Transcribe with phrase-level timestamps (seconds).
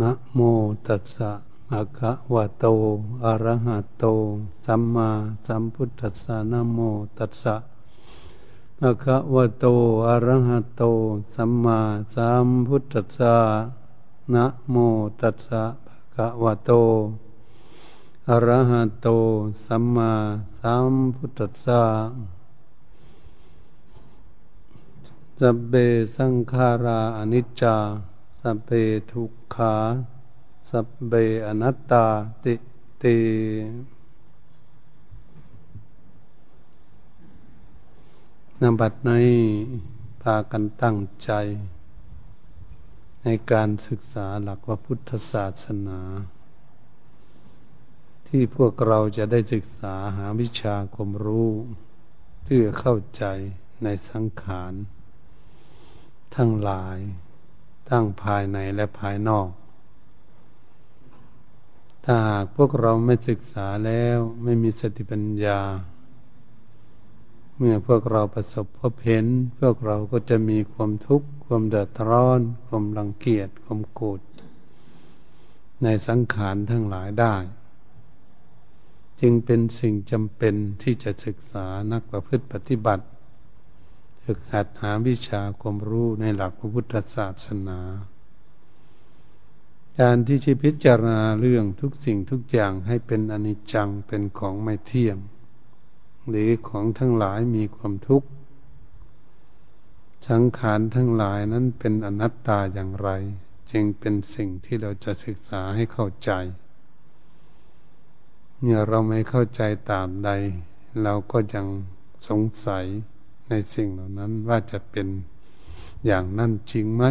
[0.00, 0.40] นะโม
[0.86, 1.30] ตัสสะ
[1.68, 2.64] ภะคะวะโต
[3.24, 4.04] อะระหะโต
[4.64, 5.10] สัมมา
[5.46, 6.78] สัมพุทธัสสะนะโม
[7.18, 7.56] ตัสสะ
[8.78, 9.64] ภะคะวะโต
[10.08, 10.82] อะระหะโต
[11.34, 11.78] สัมมา
[12.14, 13.36] สัมพุทธัสสะ
[14.34, 14.76] นะโม
[15.20, 16.70] ตัสสะภะคะวะโต
[18.28, 19.06] อะระหะโต
[19.66, 20.12] สัมมา
[20.60, 21.82] สัมพุทธัสสะ
[25.38, 25.72] สัพเบ
[26.16, 27.76] สังขาราอนิจจา
[28.40, 28.70] สัพเพ
[29.12, 29.74] ทุกขา
[30.68, 31.12] สัพเบ
[31.46, 32.06] อนัตตา
[32.44, 32.54] ติ
[33.02, 33.04] ต
[38.60, 39.10] นบัดใน
[40.22, 41.30] พากันตั้งใจ
[43.22, 46.00] ในการศึกษาหลักว่าพุทธศาสนา
[48.28, 51.50] ที่พวกเราจะได้ศึกษาหาวิชาความรู้
[52.44, 53.24] เพื่อเข้าใจ
[53.84, 54.72] ในสังขาร
[56.36, 56.98] ทั้งหลาย
[57.88, 59.48] ทั้งภายในและภายนอก
[62.04, 65.60] ถ้าหากพวกเราไม่ศึกษาแล้วไม่มีสติปัญญา
[67.56, 69.26] เมื่อพวกเราประสบพบเห็น
[69.58, 74.20] พวกเราก็จะมีความทุกข์ ความเดือดร้อน ความรังเกียจความโกรธ
[75.82, 77.34] ในสังขารทั้งหลายได้
[79.20, 87.80] จึงเป็นสิ่งจำเป็นที่จะศึกษานักประพฤติปฏิบัติึกหัดหาวิชาความรู้ในหลักพระพุทธศาสนา
[90.00, 95.16] การที่จะพิจารณาเรื่องทุกสิ่งทุกอย่างให้เป็นอนิจจังเป็นของไม่เที่ยง
[96.28, 98.28] หรือของทั้งหลายมีความทุกข์
[100.28, 103.10] สังขารทั้งหลายนั้นเป็นอนัตตาอย่างไร
[103.70, 106.30] จึงเป็นสิ่งที่เราจะศึกษาให้เข้าใจ
[108.60, 110.30] เมื่อเราไม่เข้าใจตามใด
[111.02, 111.66] เราก็ยัง
[112.28, 112.86] สงสัย
[113.48, 115.06] ในสิ่งเหล่านั้นว่าจะเป็น
[116.06, 117.04] อย่างนั้นจริงไหม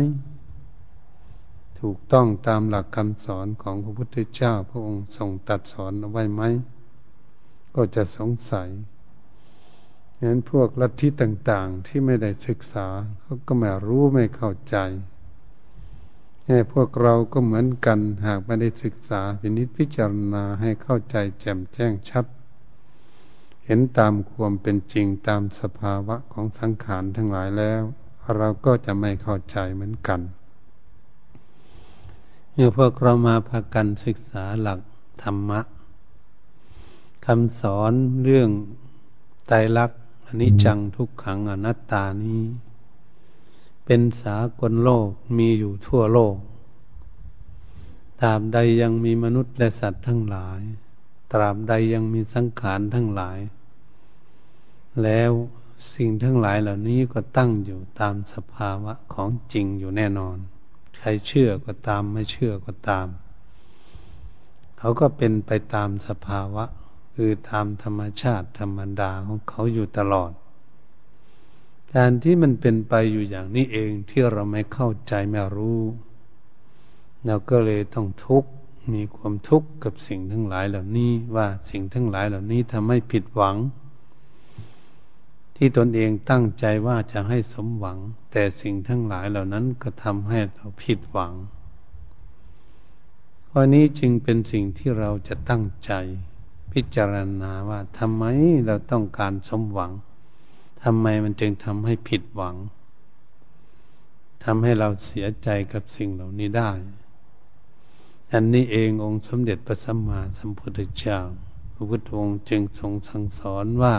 [1.80, 6.42] ถูกต้องตามหลักคำสอนของพระพุทธเจ้า พระองค์ทรงตัดสอนเอาไว้ไหม
[7.76, 8.70] ก็จะสงสัย
[10.24, 12.88] นั้นพวกลัทธิต่างๆที่ไม่ได้ศึกษา
[13.20, 14.78] เขาก็ไม่รู้ไม่เข้าใจ
[16.44, 22.26] แค่พวกเราก็เหมือนกันหากไม่ได้ศึกษาพินิจพิจารณาให้เข้าใจแจ่มแจ้งชัด
[23.70, 27.82] เห็นตามความเป็นจริงตามสภาวะของสังขารทั้งหลายแล้ว
[28.36, 30.20] เราก็จะไม่เข้าใจเหมือนกัน
[32.54, 34.80] เมื่อพวกเรามาพากันศึกษาหลัก
[35.24, 35.62] ธรรมะ
[37.26, 37.92] คำสอน
[38.24, 38.50] เรื่อง
[39.48, 42.42] ไตรลักษณ์อนิจจังทุกขังอนัตตานี้
[43.86, 46.38] เป็นสากลโลกมีอยู่ทั่วโลก
[48.22, 50.62] ตรามใดยังมีมนุษย์และสัตว์ทั้งหลาย
[51.32, 53.38] ตราบใดยังมีสังขารทั้งหลาย
[55.04, 55.32] แล้ว
[55.96, 60.38] สิ่งทั้งหลายเหล่านี้ก็ตั้งอยู่ตามสภาวะของจริงอยู่แน่นอน
[60.98, 63.08] ใครเชื่อก็ตามไม่เชื่อก็ตาม
[64.80, 66.64] เขาก็เป็นไปตามสภาวะ
[67.16, 70.32] คือตามธรรมชาติธรรมดาของเขาอยู่ตลอด
[71.96, 75.82] การที่มันเป็นไปอยู่อย่างนี้เองที่เราไม่เข้าใจไม่รู้
[77.26, 78.50] เราก็เลยต้องทุกข์
[78.94, 83.56] มีความทุกข์กับสิ่งทั้งหลายเหล่านี้ว่าสิ่งทั้งหลายเหล่านี้ทำให้ผิดหวัง
[85.60, 87.98] ที่ตนเองตั้งใจว่าจะให้สมหวัง
[88.32, 91.34] แต่สิ่งทั้งหลายเหล่านั้นก็ทำให้เราผิดหวัง
[93.50, 95.92] ข้อนี้จึงเป็นสิ่งที่เราจะตั้งใจ
[96.72, 98.24] พิจารณาว่าทำไม
[98.66, 99.92] เราต้องการสมหวัง
[100.84, 102.56] ทำไมมันจึงทำให้ผิดหวัง
[104.44, 106.72] ทำให้เราเสียใจกับสิ่งเหล่านี้ได้
[108.34, 111.20] อันนี้เององค์สมเด็จพระสัมมาสัมพุทธเจ้า
[111.74, 113.96] พระพุทธองค์จึงทรงสั่งสอนว่า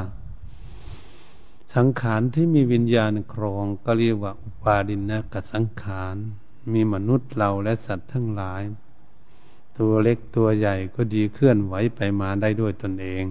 [1.74, 6.16] สังขารที่มีวิญญาณครองก็เรียกว่าอุปาดินนะกับสังขาร
[6.72, 8.62] มีมนุษย์เราและสัตว์ทั้งหลาย
[9.78, 13.24] ตัวเล็กตัวใหญ่ก็ดีเคลื่อนไหวไปมาได้ด้วยตนเอง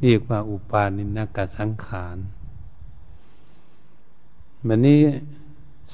[0.00, 2.16] เรียกว่าอุปาดินนะกับสังขาร
[4.66, 5.00] มันนี้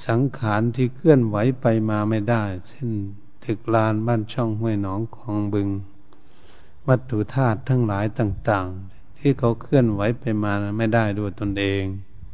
[0.07, 2.91] สังขารที่เคลื่อนไหวไปมาไม่ได้ เช่น
[3.45, 5.69] ถึกลานบ้านช่องห้วยหนองของบึง
[6.89, 8.94] วัตถุธาตุทั้งหลายต่าง ๆ
[9.27, 11.83] ที่เขาเคลื่อนไหวไปมาไม่ได้ด้วยตนเอง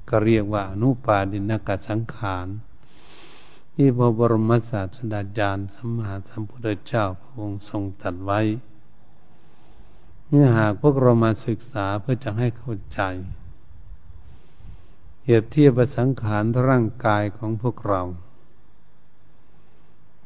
[0.09, 2.47] ก็เรียกว่าอนุปาดินากาสังขาร
[3.75, 8.41] ที่พระบรมศาสดาจารย์สัมมาสัมพุทธเจ้าพระองค์ทรงตัดไว้
[10.29, 13.01] เมื่อหากพวกเรามาศึกษาเพื่อจะให้เข้าใจ
[15.23, 18.03] เหยียบเทียบสังขารร่างกายของพวกเรา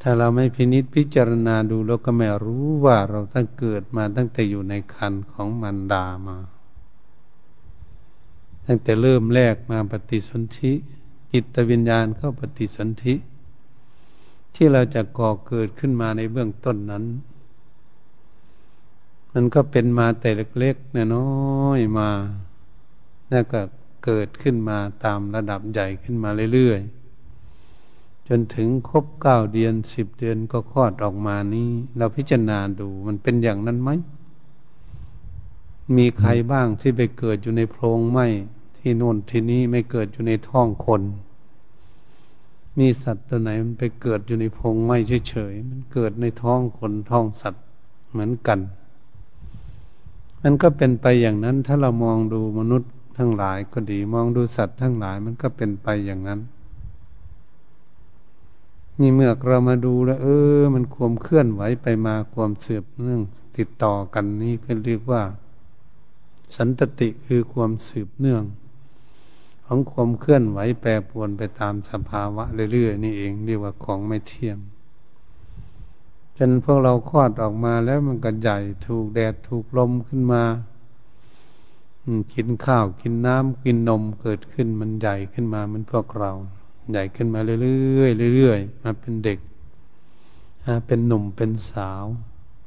[0.00, 6.36] ถ้าเราไม่พินิษพิจารณาดูเราก็ไม่รู้ว่าเราตั้งเกิดมาตั้งแต่อยู่ในคันของมันดามา
[8.66, 10.72] ตั้งแต่เริ่มแรกมาปฏิสนธิ
[11.32, 13.14] จิตวิญญาณเข้าปฏิสนธิ
[14.54, 17.04] ที่เราจะก่อเกิดขึ้นมาในเบื้องต้นนั้น
[19.32, 21.26] มันก็เป็นมาแต่เล็กๆน้
[21.64, 22.10] อยๆมา
[23.30, 23.60] แล้วก็
[24.04, 33.90] เกิดขึ้นมาตามระดับใหญ่ขึ้นมาเรื่อยๆ จนถึงครบเก้าเดือนสิบเดือนก็คลอดออกมานี้ เราพิจารณาดูมันเป็นอย่างนั้นไหม
[35.96, 38.20] มีใครบ้างที่ไปเกิดอยู่ในโพรงไหม
[38.86, 41.02] ที่โน่นที่นี้ไม่เกิดอยู่ในท้องคน
[42.78, 44.96] มีสัตว์ตัวไหนมันไปเกิดอยู่ในพงไม้
[45.28, 47.64] เฉยๆมันเกิดในท้องคนท้องสัตว์
[48.10, 48.58] เหมือนกัน
[50.42, 56.40] มันก็เป็นไปอย่างนั้น ถ้าเรามองดูมนุษย์ทั้งหลายก็ดี มองดูสัตว์ทั้งหลาย มันก็เป็นไปอย่างนั้น
[59.00, 60.28] นี่เมื่อเรามาดูแล้ว เอ
[60.58, 63.22] อ มันความเคลื่อนไหวไปมาความเสืบเนื่อง
[63.56, 65.22] ติดต่อกันนี่เป็นเรียกว่า
[66.56, 68.44] สันตติคือความสืบเนื่อง
[69.74, 74.58] ของความเคลื่อนไหวแปรปรวนไปตามสภาวะเรื่อยๆนี่เองเรียกว่าของไม่เที่ยง
[76.36, 80.42] จนพวกเราคลอดออกมาแล้วมันก็ใหญ่ถูกแดดถูกลมขึ้นมา
[82.34, 86.32] กินข้าวกินน้ำกินนมเกิดขึ้นมันใหญ่ขึ้นมามันพวกเรา
[86.90, 89.38] ใหญ่ขึ้นมาเรื่อยๆเรื่อยๆมาเป็นเด็ก
[90.86, 92.04] เป็นหนุ่มเป็นสาว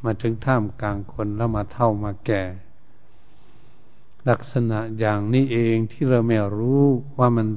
[0.04, 2.44] มาถึงท่ามกลางคนแล้วมาเท่ามาแก่
[4.30, 6.84] ลักษณะอย่างนี้เองที่เราไม่รู้
[7.18, 7.48] ว่ามัน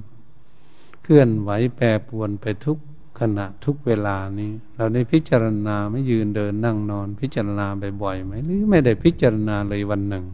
[1.02, 2.78] เคลื่อนไหวแปรปวนไปทุก
[3.20, 7.66] ขณะทุกเวลานี้ เราได้พิจารณาไม่ยืนเดินนั่งนอน พิจารณา
[8.02, 10.24] บ่อยๆไหมหรือไม่ได้พิจารณาเลยวันหนึ่ง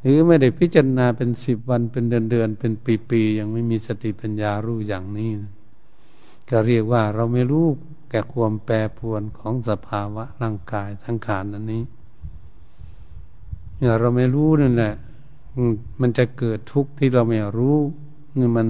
[0.00, 2.72] หรือไม่ได้พิจารณาเป็นสิบวันเป็นเดือนเดือนเป็น
[3.08, 5.30] ปีๆยังไม่มีสติปัญญารู้อย่างนี้
[6.50, 7.66] ก็เรียกว่าเราไม่รู้
[8.10, 11.82] แก่ความแปรปวนของสภาวะร่างกายทั้งขานอันนี้
[13.82, 14.94] เนี่ยเราไม่รู้นั่นแหละ
[16.00, 17.76] มันจะเกิดทุกข์ที่เราไม่รู้
[18.38, 18.68] นี่มัน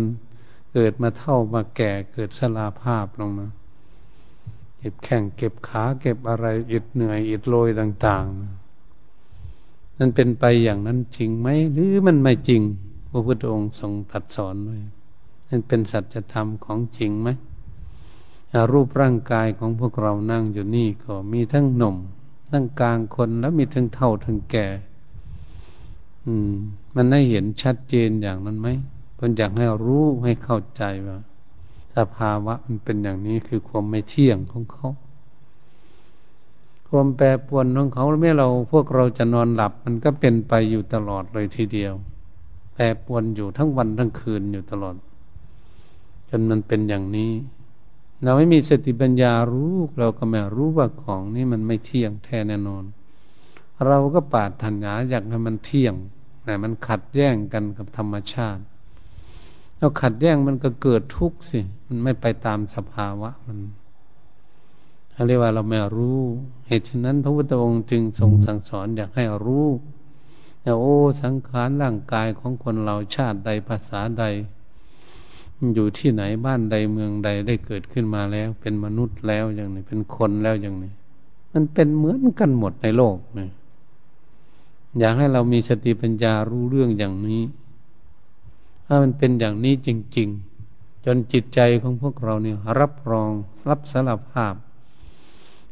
[0.72, 3.46] เกิดมาเท่ามาแก่เกิดสลาภาพลงมา
[4.78, 12.62] เก็บแข้งเก็บขาเก็บอะไรอิดเหนื่อยอิดโรยต่างๆมันเป็นไปอย่างนั้นจริงไหมหรือมันไม่จริง
[13.10, 14.78] พระพุทธองค์ทรงตัดสอนไว้
[15.48, 17.28] มันเป็นสัจธรรมของจริงไหม
[18.72, 21.96] รูปร่างกายของพวกเรานั่งอยู่นี่ก็มีทั้งหนุ่ม
[22.50, 24.66] ทั้งกลางคนแล้วมีทั้งเท่าทั้งแก่
[26.26, 26.52] อืม
[26.94, 28.68] มันได้เห็นชัดเจนอย่างนั้นไหม
[29.14, 31.18] เพื่ออยากให้รู้ให้เข้าใจว่า
[31.96, 34.88] สภาวะมันเป็นอย่างนี้คือความไม่เที่ยงของเขา
[36.88, 41.94] ความแปรปรวนของเขาแม้เราพวกเราจะนอนหลับ มันก็เป็นไปอยู่ตลอดเลยทีเดียว
[42.74, 44.96] แปรปรวนอยู่ทั้งวันทั้งคืนอยู่ตลอด
[46.28, 47.32] จนมันเป็นอย่างนี้
[48.22, 52.84] เราไม่มีสติปัญญารู้ เราก็ไม่รู้ว่าของนี้มันไม่เที่ยงแท้แน่นอน
[53.86, 55.94] เราก็ปาดถันหาอยากให้มันเที่ยง
[56.44, 58.62] แต่มันขัดแย้งกันกับธรรมชาติ
[59.78, 63.58] เราขัดแย้งมันก็เกิดทุกข์สิ มันไม่ไปตามสภาวะมัน
[65.26, 66.20] เรียกว่าเราไม่รู้
[66.66, 69.66] เหตุฉะนั้นพระพุทธองค์จึงทรงสั่งสอนอยากให้รู้
[70.64, 74.24] ว่โอ้สังขารร่างกายของคนเราชาติใดภาษาใด
[75.74, 80.92] อยู่ที่ไหนบ้านใดเมืองใดได้เกิดขึ้นมาแล้ว เป็นมนุษย์แล้วอย่างนี้เป็นคนแล้วอย่างนี้
[81.52, 83.50] มันเป็นเหมือนกันหมดในโลกนะ
[84.98, 87.42] อยากให้เรามีสติปัญญารู้เรื่องอย่างนี้
[88.86, 90.28] ถ้ามันเป็นอย่างนี้จริง
[90.66, 93.30] ๆ จนจิตใจของพวกเราเนี่ยรับรอง
[93.68, 94.54] รับสารภาพ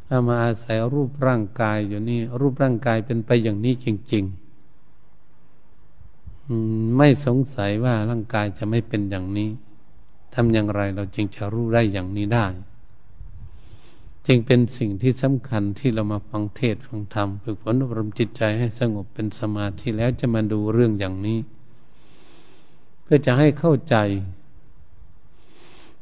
[0.07, 4.35] ถ้ามาอาศัยรูปร่างกายอยู่นี่รูปร่างกายเป็นไปอย่างนี้จริง ๆ
[6.97, 9.49] ไม่สงสัยว่าร่างกายจะไม่เป็นอย่างนี้
[10.33, 12.45] ทำอย่างไรเราจึงจะรู้ได้อย่างนี้ได้
[14.27, 21.39] จึงเป็นสิ่งที่สำคัญที่เรามาฟังเทศฟังธรรมฝึกฝนอบรมจิตใจให้สงบเป็นสมาธิแล้วจะมาดูเรื่องอย่างนี้
[23.01, 23.95] เพื่อจะให้เข้าใจ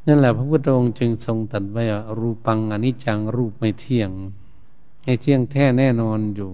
[0.05, 1.83] นั่นแหละพระพุทธองค์จึงทรงตัดไว้
[2.19, 4.09] รูปังอนิจจังรูปไม่เที่ยง
[5.03, 6.51] ให้เที่ยงแท้แน่นอนอยู่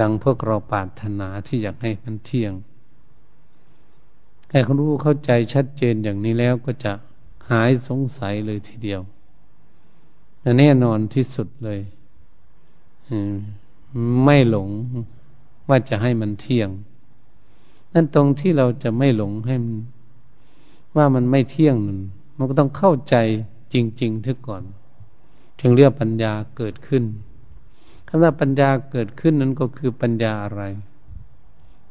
[0.00, 2.52] ดังพวกเราปรารถนาที่อยากให้มันเที่ยง
[4.48, 6.92] แค่รู้เข้าใจชัดเจนอย่างนี้แล้วก็จะ
[7.50, 9.00] หายสงสัยเลยทีเดียว
[10.58, 11.80] แน่นอนที่สุดเลย
[14.24, 14.68] ไม่หลง
[15.68, 16.68] ว่าจะให้มันเที่ยง
[17.92, 19.76] นั่นตรงที่เราจะไม่หลงให้มัน
[20.96, 22.00] ว่ามันไม่เที่ยงนั่น
[22.36, 23.16] มันก็ต้องเข้าใจ
[23.72, 24.62] จริงๆทึกก่อน
[25.60, 27.04] ถึงเรียกปัญญาเกิดขึ้น
[28.08, 30.62] คำว่าปัญญาเกิดขึ้นนั้นก็คือปัญญาอะไร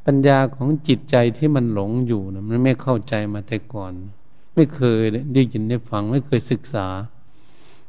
[0.06, 3.94] ปัญญาของจิตใจที่มันหลงอยู่นะมันไม่เข้าใจมาแต่ก่อน
[4.56, 5.02] ไม่เคย
[5.34, 6.88] ได้ยินได้ฟัง ไม่เคยศึกษา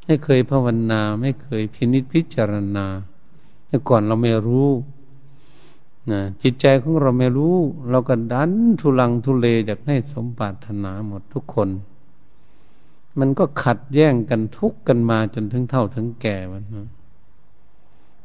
[0.08, 2.86] ไม่เคยภาวนา ไม่เคยพินิจพิจารณา
[3.66, 4.68] แต่ก่อนเราไม่รู้
[6.10, 7.56] นะจิตใจของเราไม่รู้
[7.90, 11.68] เราก็ดันทุลังทุเลจากให้สมปรารถนาหมดทุกคน
[13.18, 16.62] มันก็ขัดแย้งกันทุกกันมาจนถึงเท่าถึงแก่มัน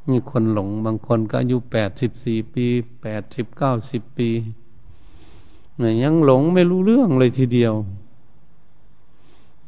[0.09, 2.65] มีคนหลงบางคนก็อายุแปดสิบสี่ปี
[3.01, 4.29] แปดสิบเก้าสิบปี
[6.03, 7.73] ยังหลงไม่รู้เรื่องเลยทีเดียว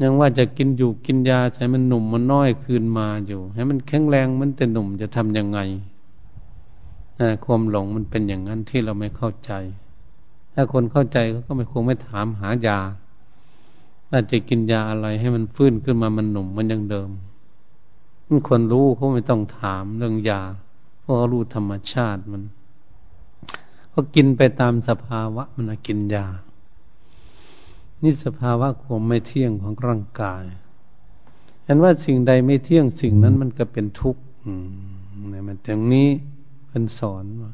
[0.02, 5.60] ยังว่าจะกินอยู่กินยาใช้มันหนุ่มมันน้อยคืนมาอยู่ ให้มันแข็งแรงมันแต่หนุ่มจะทำยังไง
[7.46, 9.52] ความหลงมันเป็นอย่างนั้นที่เราไม่เข้าใจ
[10.54, 12.80] ถ้าคนเข้าใจเขาก็ไม่คงไม่ถามหายา
[14.10, 17.10] ว่าจะกินยาอะไรให้มันฟื้นขึ้นมามันหนุ่มมันยังเดิม
[18.28, 20.42] มันคนรู้เขาไม่ต้องถามเรื่องยา
[21.00, 22.42] เพราะเขารู้ธรรมชาติมัน
[23.94, 26.26] ก็กินไปตามสภาวะมันกินยา
[28.04, 30.44] นี่สภาวะความไม่เที่ยงของร่างกาย
[31.64, 34.22] เห็นว่าสิ่งใดไม่เที่ยงสิ่งนั้นมันก็เป็นทุกข์
[35.30, 36.08] เนี่ยมันตรงนี้
[36.70, 37.52] เป็นสอนว่า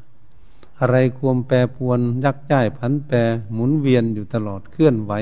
[0.80, 3.16] อะไรความแปรปวนยักย้ายผันแปร
[3.52, 5.12] หมุนเวียนอยู่ตลอดเคลื่อนไหว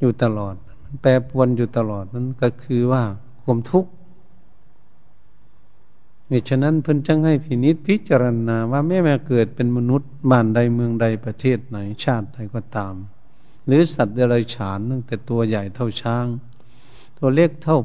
[0.00, 3.02] อยู่ตลอด มันแปรปวนอยู่ตลอดนั่นก็คือว่า
[3.42, 3.90] ความทุกข์
[6.28, 12.94] เหตุฉะนั้นเพิ่นจังให้พินิษพิจารณาว่าแม่แม่เกิดเป็นมนุษย์บ้านใดเมืองใดประเทศไหนชาติใดก็ตาม
[13.66, 16.26] หรือสัตว์เดรัจฉานตั้งแต่ตัวใหญ่เท่าช้าง
[17.18, 17.78] ตัวเล็กเท่า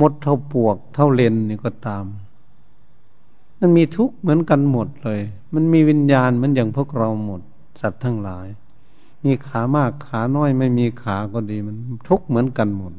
[0.00, 2.04] มดเท่าปวก เท่าเลนนี่ก็ตาม
[3.60, 5.20] มันมีทุกข์เหมือนกันหมดเลย
[5.54, 7.40] มันมีวิญญาณมือนอย่างพวกเราหมด
[7.80, 8.46] สัตว์ทั้งหลาย
[9.24, 11.76] มีขามากขาน้อยไม่มีขาก็ดีมัน
[12.08, 12.92] ทุกข์เหมือนกันหมด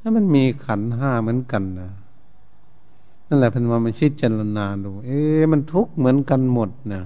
[0.00, 1.90] ถ้ามันมีขันห้าเหมือนกันนะ
[3.26, 7.02] นั่นแหละเป็นว่ามันชิดเจรณาดู เอ๊ะมันทุกข์เหมือนกันหมดนะ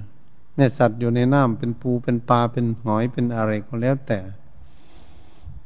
[0.54, 4.18] แม่สัตว์อยู่ในน้ำเป็นปูเป็นปลาเป็นหอยเป็นอะไรก็แล้วแต่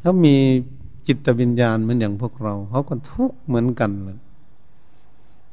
[0.00, 0.36] เขามี
[1.06, 3.90] จิตวิญญาณเหมือนอย่างพวกเราเขาก็ทุกข์เหมือนกัน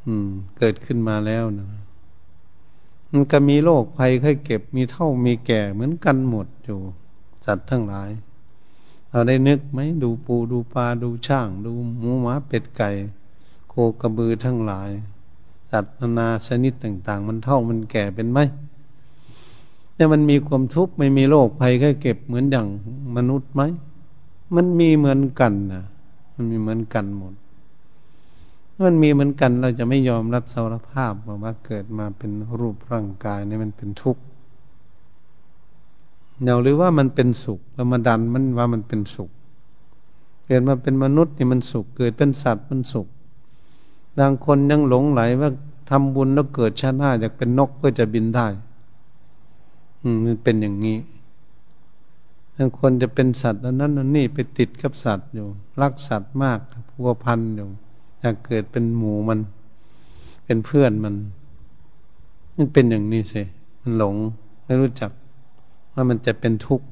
[0.05, 1.65] อืม เกิดขึ้นมาแล้วนะ
[3.11, 6.79] มันก็มีโรคภัยไข้เก็บ มีเท่ามีแก่เหมือนกันหมดอยู่
[7.45, 8.09] สัตว์ทั้งหลาย
[9.11, 12.89] เราได้นึกไหมดูปูดูปลาดูช่าง ดูหมูหมาเป็ดไก่
[13.69, 14.89] โคกระบือทั้งหลาย
[15.71, 18.39] สัตว์นานาชนิดต่าง ๆ มันเท่ามันแก่เป็นไหม
[19.95, 22.67] แต่มันมีความทุกข์ไม่มีโรคภัยไข้เก็บเหมือนอย่าง
[23.15, 23.61] มนุษย์ไหม
[24.55, 25.83] มันมีเหมือนกันนะ
[26.35, 27.33] มันมีเหมือนกันหมด
[28.85, 34.21] มันมีเหมือนกันเราจะไม่ยอมรับสารภาพว่าเกิดมาเป็นรูปร่างกายนี่มันเป็นทุกข์
[36.43, 39.29] เนาหรือว่ามันเป็นสุขเรามาดันมันว่ามันเป็นสุข
[40.45, 43.07] เกิดมาเป็นมนุษย์นี่มันสุข เกิดเป็นสัตว์มันสุข
[44.17, 45.49] บางคนยังหลงไหลว่า
[45.89, 48.47] ทำบุญแล้วเกิดชาติหน้าอยากเป็นนกเพื่อจะบินได้
[50.25, 50.97] มันเป็นอย่างนี้
[52.57, 55.47] บางคนจะเป็นสัตว์อันนั้นอันนี้ไปติดกับสัตว์อยู่
[55.81, 57.69] รักสัตว์มากพัวพันอยู่
[58.19, 59.39] อยากเกิดเป็นหมูมัน
[60.45, 61.15] เป็นเพื่อนมัน
[62.55, 63.41] มันเป็นอย่างนี้สิ
[63.81, 64.15] มันหลง
[64.63, 65.11] ไม่รู้จัก
[65.93, 66.87] ว่ามันจะเป็นทุกข์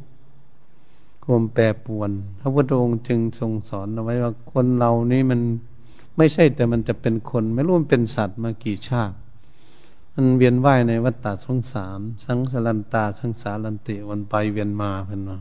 [1.23, 5.41] ความแปรปวน พระพุทธองค์จึงทรงสอนเอาไว้ว่าคนเรานี่มัน
[6.17, 9.15] ไม่ใช่แต่มันจะเป็นคน ไม่รู้มันเป็นสัตว์มากี่ชาติ
[10.15, 15.39] มันเวียนว่ายในวัฏฏะสงสารสังสารันตาสังสารันติวันไปเวียนมาเพื่นว่า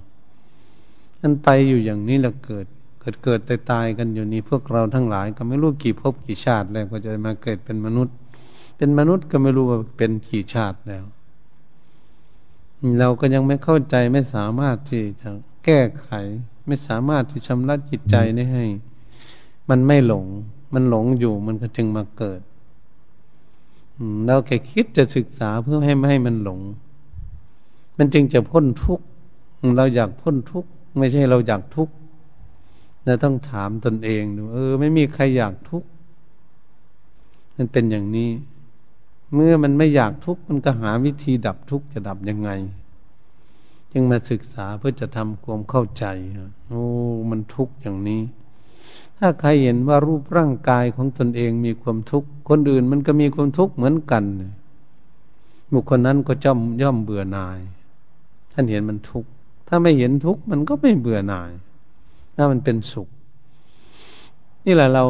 [1.20, 2.66] มันไปอยู่อย่างนี้แล้วเกิด
[3.00, 8.16] เกิดเกิดตายตายกันอยู่นี้พวกเราทั้งหลาย ก็ไม่รู้กี่ภพกี่ชาติแล้วก็จะมาเกิดเป็นมนุษย์
[8.76, 11.04] เป็นมนุษย์ก็ไม่รู้ว่าเป็นกี่ชาติแล้ว
[12.98, 15.28] เราก็ยังไม่เข้าใจไม่สามารถที่จะ
[15.64, 16.10] แก้ไข
[16.66, 18.66] ไม่สามารถที่ชำระจิตใจนี้ให้
[19.70, 20.26] มันไม่หลง
[20.74, 22.40] มันหลงอยู่มันก็จึงมาเกิด
[24.26, 26.60] เราแค่คิดจะศึกษาเพื่อให้ไม่ให้มันหลง
[27.98, 29.04] มันจึงจะพ้นทุกข์
[29.76, 31.94] เราอยากพ้นทุกข์ไม่ใช่เราอยากทุกข์
[33.04, 35.88] เราต้องถามตนเองดูเออ ไม่มีใครอยากทุกข์
[37.56, 38.30] มันเป็นอย่างนี้
[39.34, 42.50] เมื่อมันไม่อยากทุกข์มันก็หาวิธีดับทุกข์จะดับยังไง
[43.92, 46.04] จึงมาศึกษาเพื่อจะทำความเข้าใจ
[46.68, 46.84] โอ้
[47.30, 48.20] มันทุกข์อย่างนี้
[49.22, 54.24] ถ้าใครเห็นว่ารูปร่างกายของตนเองมีความทุกข์ คนอื่นมันก็มีความทุกข์เหมือนกัน
[55.72, 57.58] บุคคลนั้นก็จ้อมย่อมเบื่อหน่าย
[58.52, 59.30] ท่านเห็นมันทุกข์
[59.68, 61.50] ถ้าไม่เห็นทุกข์มันก็ไม่เบื่อหน่าย
[62.36, 63.08] ถ้ามันเป็นสุข
[64.64, 65.04] นี่แหละเรา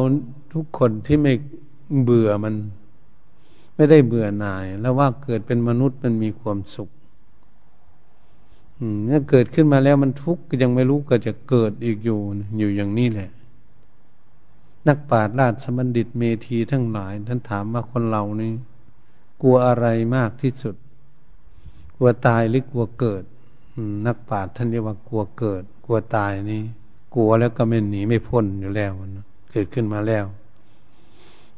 [0.53, 1.33] ทุกคนที่ไม่
[2.03, 2.53] เบื่อมัน
[3.75, 6.89] ไม่ได้เบื่อหน่าย แล้วว่าเกิดเป็นมนุษย์มันมีความสุข
[9.09, 12.19] ถ้าเกิดขึ้นมาแล้วมันทุกข์ยังไม่รู้ก็จะเกิดอีกอยู่
[12.57, 13.31] อยู่อย่างนี้แหละ
[14.87, 18.51] นักปราชญ์ราชบัณฑิตเมธีทั้งหลาย ท่านถามว่าคนเรานี่
[19.41, 20.75] กลัวอะไรมากที่สุด
[21.95, 23.23] กลัวตายหรือกลัวเกิด
[24.07, 26.61] นักปราชญ์ท่านเรียกว่ากลัวเกิด กลัวตายนี่
[27.15, 30.25] กลัวแล้วก็ไม่หนีไม่พ้นอยู่แล้วนะเกิดขึ้นมาแล้ว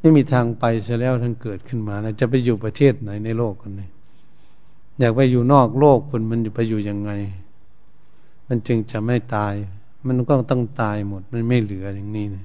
[0.00, 3.90] ม่มีทางไปเสียแล้วทั้งเกิดขึ้นมาแล้วจะไปอยู่ประเทศไหนในโลกกันเนี่ย
[4.98, 7.10] อยากไปอยู่นอกโลกคนมันจะไปอยู่ยังไง
[8.48, 9.54] มันจึงจะไม่ตาย
[10.06, 12.44] มันก็ต้องตายหมดมันไม่เหลืออย่างนี้นะ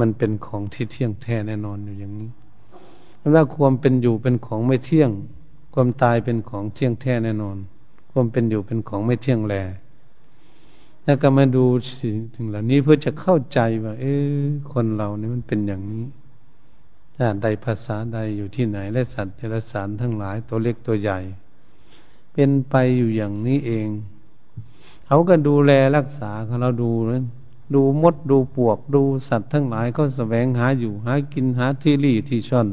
[0.00, 2.30] มันเป็นของที่เที่ยงแท้แน่นอนอยู่อย่างนี้
[3.32, 5.10] แล้วความเป็นอยู่เป็นของไม่เที่ยง
[5.74, 7.56] ความตายเป็นของเที่ยงแท้แน่นอน
[8.12, 9.54] ความเป็นอยู่เป็นของไม่เที่ยงแล
[11.04, 11.64] แล้วก็มาดู
[11.98, 14.04] สิ่งเหล่านี้เพื่อจะเข้าใจว่า เอ
[14.38, 16.04] อคนเรานี่มันเป็นอย่างนี้
[17.16, 21.18] ชาติใดภาษาใดอยู่ที่ไหน และสัตว์เดรัจฉานทั้งหลายตัวเล็กตัวใหญ่
[22.32, 23.88] เป็นไปอยู่อย่างนี้เอง
[25.06, 27.24] เขาก็ดูแลรักษาเขาเราดูนะ
[27.74, 32.68] ดูมดดูปวก ดูสัตว์ทั้งหลายก็แสวงหาอยู่หากินหาที่รี่ที่ช่อน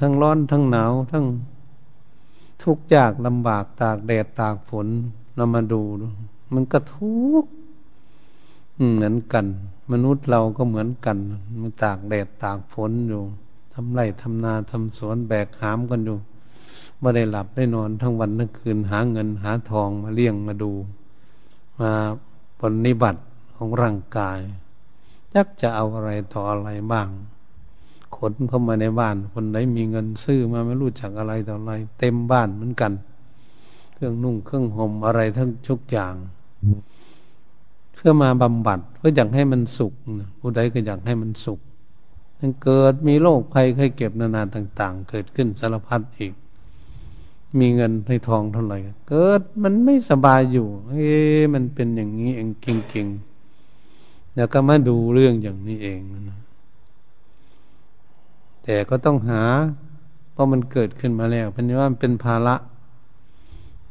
[0.00, 1.24] ทั้งร้อนทั้งหนาว ทั้ง
[2.62, 4.86] ทุกข์ยากลำบากตากแดดตากฝน
[5.34, 5.82] เรามาดู
[6.54, 7.50] มันก็ทุกข์
[8.94, 9.46] เหมือนกัน
[9.92, 11.16] มนุษย์เราก็เหมือนกัน
[11.60, 13.22] มันตากแดดตากฝนอยู่
[13.74, 16.18] ทำไรทำนาทำสวนแบกหามกันอยู่
[17.00, 20.72] ไม่ได้หลับได้นอนทั้งวันทั้งคืนหาเงินหาทองมาเลี้ยงมาดู
[21.80, 21.90] มา
[22.60, 23.20] ปฏิบัติ
[23.56, 24.40] ของร่างกาย
[25.34, 27.08] ยักจะเอาอะไรต่ออะไรบ้าง
[28.16, 32.92] ขนเข้ามาในบ้าน คนไหนมีเงินซื้อมาไม่รู้จักอะไรต่ออะไร เต็มบ้านเหมือนกัน
[33.94, 36.14] เครื่องนุ่งเครื่องห่มอะไรทั้งทุกอย่าง
[37.94, 39.92] เพื่อมาบำบัดเพื่ออยากให้มันสุข
[40.40, 41.60] ผู้ใดก็อยากให้มันสุข
[42.40, 46.32] ยังเกิดมีโรคภัยไข้เก็บนานาต่าง ๆ เกิดขึ้นสารพัดอีก
[47.58, 51.10] มีเงินให้ทองเท่าไหร่เกิดมันไม่สบายอยู่ เอ๊
[51.54, 53.35] มันเป็นอย่างนี้เองจริงๆ
[54.36, 56.40] แล้วก็มาดูเรื่องอย่างนี้เองนะ
[58.64, 59.42] แต่ก็ต้องหา
[60.32, 62.54] เพราะมันเกิดขึ้นมาแล้วเพราะว่ามันเป็นภาระ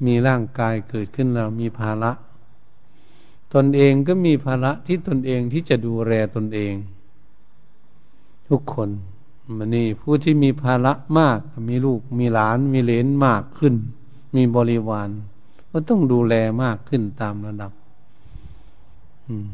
[0.05, 2.11] มีร่างกายเกิดขึ้นแล้วมีภาระ
[3.53, 6.73] ตนเองก็มีภาระที่ตนเองที่จะดูแลตนเอง
[8.49, 8.89] ทุกคน
[9.57, 13.73] มันนี่ผู้ที่มีภาระมาก มีลูก มีหลาน มีเลนมากขึ้น
[14.35, 15.09] มีบริวาร
[15.71, 16.33] ก็ต้องดูแล
[16.63, 17.71] มากขึ้นตามระดับ
[19.27, 19.49] อืม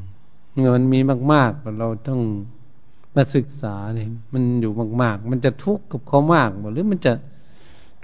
[0.54, 1.00] เมื่อมันมี
[1.34, 2.22] มากๆเราต้อง
[3.16, 7.14] มาศึกษาเนี่ยมันอยู่มาก ๆ มันจะทุกข์กับเขามากหรือมันจะ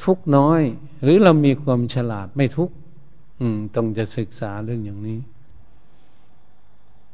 [0.04, 0.62] ทุกข์น้อย
[1.04, 2.76] หรือเรามีความฉลาดไม่ทุกข์
[3.76, 5.20] ต้องจะศึกษาเรื่องอย่างนี้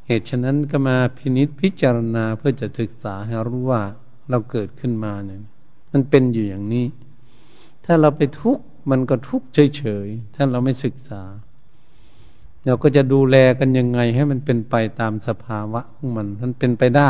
[0.08, 3.82] เหตุฉะนั้นก็มาพินิษพิจารณาเพื่อจะศึกษาให้รู้ว่า
[4.30, 5.42] เราเกิดขึ้นมาเนี่ย
[5.92, 6.86] มันเป็นอยู่อย่างนี้
[7.86, 9.46] ถ้าเราไปทุกข์มันก็ทุกข์
[9.78, 11.22] เฉยๆถ้าเราไม่ศึกษา
[12.66, 17.10] เราก็จะดูแลกันยังไง ให้มันเป็นไปตามสภาวะของมัน มันเป็นไปได้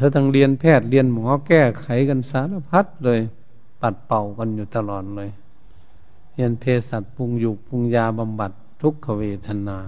[0.00, 3.20] ถ้าทั้งเรียนแพทย์เรียนหมอแก้ไขกันสารพัดเลย
[3.80, 5.30] ปัดเป่ากันอยู่ตลอดเลย
[6.34, 9.78] เรียนเภสัชปรุงยู่ปรุงยาบำบัดทุกขเวทนา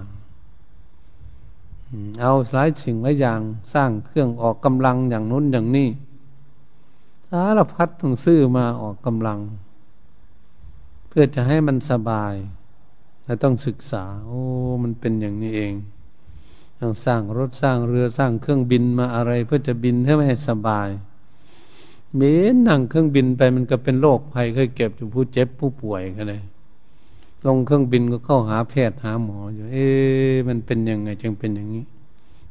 [2.19, 3.39] เอาหลายสิ่งหลายอย่าง
[3.73, 5.89] สร้างเครื่องออกกำลังอย่างนู้นอย่างนี้
[7.29, 9.39] สารพัดต้องซื้อมาออกกำลัง
[11.07, 12.33] เพื่อจะให้มันสบาย
[13.25, 14.41] และต้องศึกษา โอ้
[14.83, 15.73] มันเป็นอย่างนี้เอง
[16.79, 20.89] ต้องสร้างรถสร้างเรือสร้างเครื่องบินมาอะไร เพื่อจะบินให้ให้สบาย
[22.15, 22.21] เบ
[22.53, 26.41] นนั่งเครื่องบินไปมันก็เป็นโรคภัยเคยเก็บอยู่ผู้เจ็บผู้ป่วยกันเลย
[27.45, 29.87] ลงเครื่องบินก็เข้าหาแพทย์หาหมออยู่ เอ๊
[30.47, 31.85] มันเป็นยังไงจึงเป็นอย่างนี้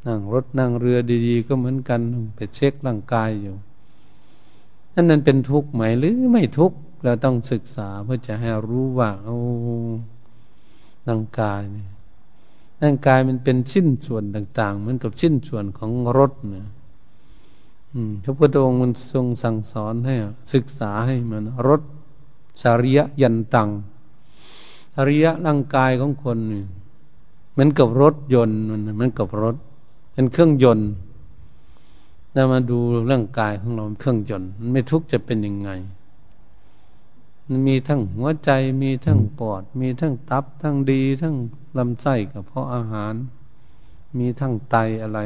[0.06, 2.00] นั่งรถนั่งเรือดีๆ ก็เหมือนกัน
[2.36, 3.54] ไปเช็คร่างกายอยู่
[4.94, 9.38] นั่นนั้นเป็นทุกข์ไหมหรือไม่ทุกข์เราต้องศึกษาเพื่อจะให้รู้ว่าโอ้
[11.08, 11.88] ร่างกายเนี่ย
[12.82, 16.66] ร่างกายมันเป็นชิ้นส่วนต่างๆเหมือนกับชิ้นส่วนของรถเนี่ย
[18.24, 20.14] พระพุทธองค์มันทรงสั่งสอนให้
[20.52, 21.82] ศึกษาให้มันรถ
[22.62, 23.70] สาริยยันตัง
[24.94, 26.38] สาริยะร่างกายของคน
[27.52, 29.56] เหมือนกับรถยนต์มันเหมือนกับรถ
[30.12, 30.90] เป็นเครื่องยนต์
[32.34, 32.78] ถ้ามาดู
[33.10, 35.70] ร่างกายของเราเครื่องยนต์มันไม่ทุกจะเป็นยังไง
[37.66, 38.50] มีทั้งหัวใจ
[38.82, 41.34] มีทั้งปอด มีทั้งตับ ทั้งดีทั้ง
[41.78, 43.14] ลำไส้กับเพาะอาหาร
[44.18, 45.20] มีทั้งไตอะไร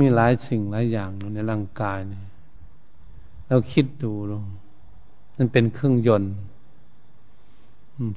[0.00, 2.24] มีหลายสิ่งหลายอย่างในร่างกายเนี่ย
[3.48, 4.44] เราคิดดูลง
[5.36, 6.32] มันเป็นเครื่องยนต์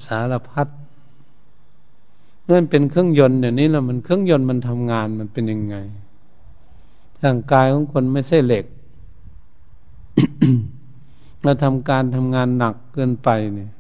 [0.07, 0.67] สารพัด
[2.45, 5.75] เมื่อเป็นเครื่องยนต์อย่างนี้ล้วมันเครื่องยนต์มันทำงานมันเป็นยังไง
[7.23, 8.65] ร่างกายของคนไม่ใช่เหล็ก
[11.43, 13.71] เราทำการทำงานหนักเกินไปเนี่ย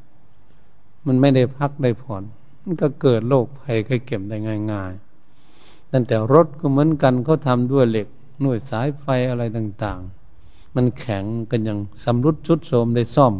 [1.05, 2.23] มันไม่ได้พักได้ผ่อน
[2.63, 4.37] มันก็เกิดโรคภัยไข้เก็บได้
[4.71, 8.07] ง่ายๆตั้งแต่รถก็เหมือนกันเขาทำด้วยเหล็ก
[8.41, 9.99] หน่วยสายไฟอะไรต่าง
[10.37, 13.33] ๆ มันแข็งกันอย่างสำรุดชุดโสมได้ซ่อม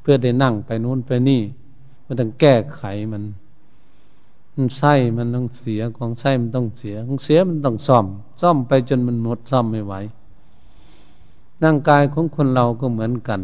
[0.00, 1.40] เพื่อได้นั่งไปนู้นไปนี่
[2.06, 3.22] มันต้องแก้ไขมัน
[4.54, 8.06] มันไส้มันต้องเสียของไส้มันต้องเสียของเสียมันต้องซ่อม
[8.40, 9.94] ซ่อมไปจนมันหมดซ่อมไม่ไหว
[11.64, 13.40] ร่างกายของคนเราก็เหมือนกัน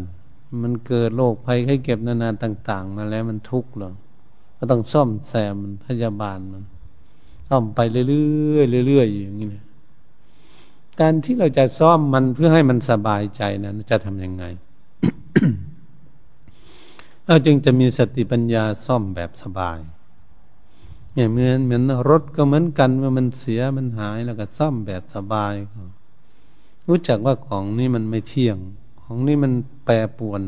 [0.61, 3.91] มันเกิดโรคภัยไข้เก็บนานาต่าง ๆ มาแล้วมันทุกข์หรอ
[4.57, 6.63] ก็ต้องซ่อมแซมมันพยาบาลมัน
[7.49, 9.63] ซ่อมไปเรื่อยๆเรื่อยๆอย่างนี้นะ
[10.99, 14.43] การที่เราจะซ่อมมันเพื่อให้มันสบายใจนั้นจะทำยังไง
[17.25, 19.79] เราจึงจะมีสติปัญญาซ่อมแบบสบาย
[21.13, 25.81] เนี่ยเหมือนเหมือนรถก็เหมือนกันว่ามันเสียมันหายแล้วก็ซ่อมแบบสบายก็
[26.89, 28.57] รู้จักว่าของนี้มันไม่เที่ยง
[29.03, 29.51] ของนี้มัน
[29.85, 30.41] แปรปวน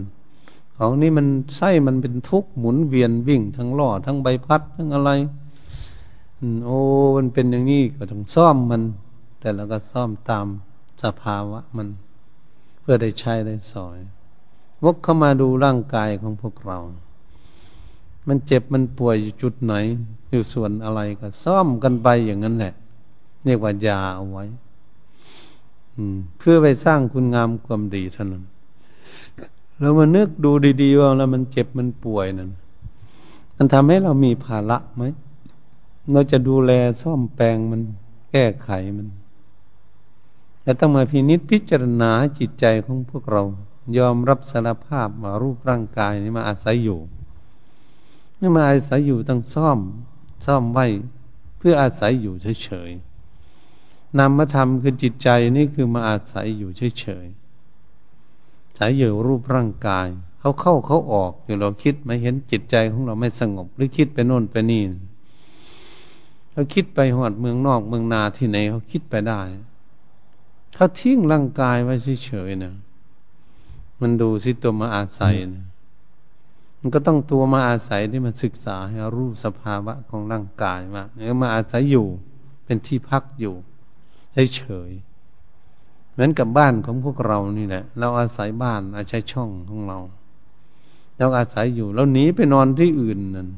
[0.77, 1.27] ของนี้มัน
[1.57, 5.11] ไส้มันเป็นทุกข์หมุนเวียนวิ่งทั้งล้อทั้งใบพัดทั้งอะไร
[6.65, 6.79] โอ้
[7.17, 8.81] มันเป็นอย่างนี้ก็ต้องซ่อมมัน
[9.39, 10.45] แต่เราก็ซ่อมตาม
[11.03, 11.87] สภาวะมัน
[12.79, 13.97] เพื่อได้ใช้ได้สอย
[14.83, 16.77] วกเข้ามาดูร่างกายของพวกเรา
[18.27, 19.73] มันเจ็บมันป่วยอยู่จุดไหน
[20.29, 22.73] อยู่ส่วนอะไรก็ซ่อมกันไปอย่างนั้นแหละ
[23.45, 24.45] เรียกว่ายาเอาไว้
[26.37, 28.43] เพื่อไปสร้างคุณงามความดีเท่านั้น
[29.79, 30.51] แล้วมานึกดู
[30.81, 32.51] ดี ๆ ว่าแล้วมันเจ็บมันป่วยนั่น
[33.57, 35.03] มันทำให้เรามีภาระไหม
[36.11, 37.81] เราจะดูแลซ่อมแปลงมัน
[38.31, 39.07] แก้ไขมัน
[40.65, 43.43] จะต้องมาพินิจพิจารณาจิตใจของพวกเรา
[43.97, 46.99] ยอมรับสารภาพมารูปร่างกายนี้มาอาศัยอยู่
[48.39, 49.79] นี่มาอาศัยอยู่ต้องซ่อม
[50.45, 50.85] ซ่อมไว้
[51.57, 53.10] เพื่ออาศัยอยู่เฉยๆ
[54.17, 56.69] นามธรรมคือจิตใจนี่คือมาอาศัยอยู่
[56.99, 60.07] เฉยๆอาศัยอยู่รูปร่างกาย
[60.39, 64.83] เขาเข้าเขาออกอยู่เราคิดไม่เห็นจิตใจของเราไม่สงบ หรือคิดไปโน่นไปนี่
[66.51, 69.41] เขาคิดไปหอดเมืองนอกเมืองนาที่ไหนเขาคิดไปได้
[70.75, 71.93] เขาทิ้งร่างกายไว้
[72.25, 72.73] เฉยๆนะ
[74.01, 75.65] มันดูสิตัวมาอาศัยนะ
[76.79, 82.07] มันก็ต้องตัวมาอาศัยที่มาศึกษาให้รู้สภาวะของร่างกายมาเนี่ยมาอาศัยอยู่
[82.65, 83.55] เป็นที่พักอยู่
[84.55, 84.91] เฉย
[86.11, 89.99] เหมือนกับบ้านของพวกเรานี่แหละ เราอาศัยบ้านอาศัยช่องของเรา
[91.17, 93.49] เราอาศัยอยู่แล้วหนีไปนอนที่อื่นนั่น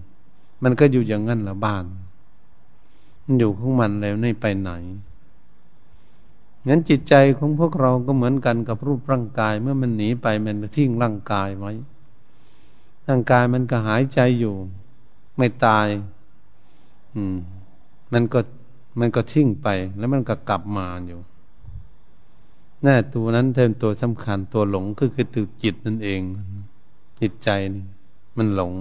[0.64, 1.86] มันก็อยู่อย่างนั้นละบ้าน
[3.24, 4.72] มันอยู่ของมันแล้วไม่ไปไหน
[6.68, 11.74] งั้นจิตใจของพวกเราก็เหมือนกันกับรูปร่างกาย เมื่อมันหนีไปมันทิ้งร่างกายไว้
[13.08, 14.56] ร่างกายมันก็หายใจอยู่
[15.38, 15.88] ไม่ตาย
[17.16, 17.36] อืม
[18.14, 18.40] มันก็
[19.00, 21.20] มันก็ทิ้งไป แล้วมันก็กลับมาอยู่
[22.86, 26.22] น่าตัวนั้นเทมตัวสำคัญตัวหลงก็คือตัวจิตนั่นเอง
[27.20, 27.84] จิตใจนี่
[28.38, 28.74] มันหลง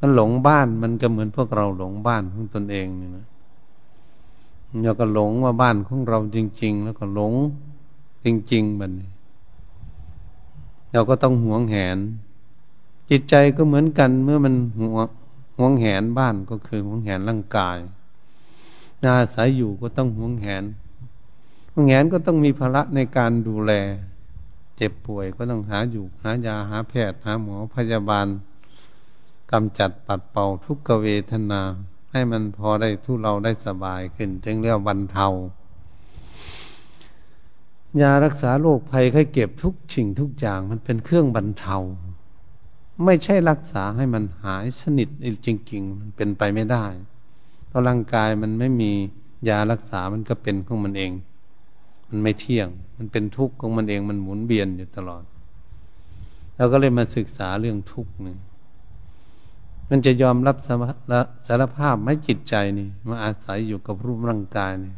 [0.00, 3.26] มันหลงบ้านมันก็เหมือนพวกเราหลงบ้านของตนเองนี่นะ
[4.84, 7.32] เราก็หลงว่าบ้านของเราจริง ๆ แล้วก็หลง
[8.24, 8.92] จริง ๆมัน
[10.92, 11.98] เราก็ต้องหวงแหน
[13.10, 15.08] จิตใจก็เหมือนกัน เมื่อมันหวง
[15.58, 17.76] หวงแหนบ้านก็คือหวงแหนร่างกาย
[19.04, 20.64] นาสายอยู่ก็ต้องหวงแหน
[21.72, 23.72] หวงแหนก็ต้องมีภาระในการดูแล
[24.76, 28.26] เจ็บป่วยก็ต้องหาอยู่หายาหาแพทย์หาหมอพยาบาล
[29.52, 31.62] กำจัดปัดเป่าทุกขเวทนา
[32.12, 35.28] ให้มันพอได้ทุเราได้สบายขึ้น จึงเรียกบรรเทา
[38.00, 41.76] ยารักษาโรคภัยไข้เก็บทุกสิ่งทุกอย่างมันเป็นเครื่องบรรเทา
[43.04, 45.08] ไม่ใช่รักษาให้มันหายสนิท
[45.46, 46.86] จริงๆมันเป็นไปไม่ได้
[47.70, 48.92] เพราะร่างกายมันไม่มี
[49.48, 51.12] ยารักษามันก็เป็นของมันเอง
[52.08, 55.22] มันไม่เที่ยง มันเป็นทุกข์ของมันเองมันหมุนเวียนอยู่ตลอด
[56.56, 58.36] เราก็เลยมาศึกษาเรื่องทุกข์นี่
[59.90, 60.56] มันจะยอมรับ
[61.48, 64.94] สารภาพไม่จิตใจนี่มาอาศัยอยู่กับรูปร่างกายนี่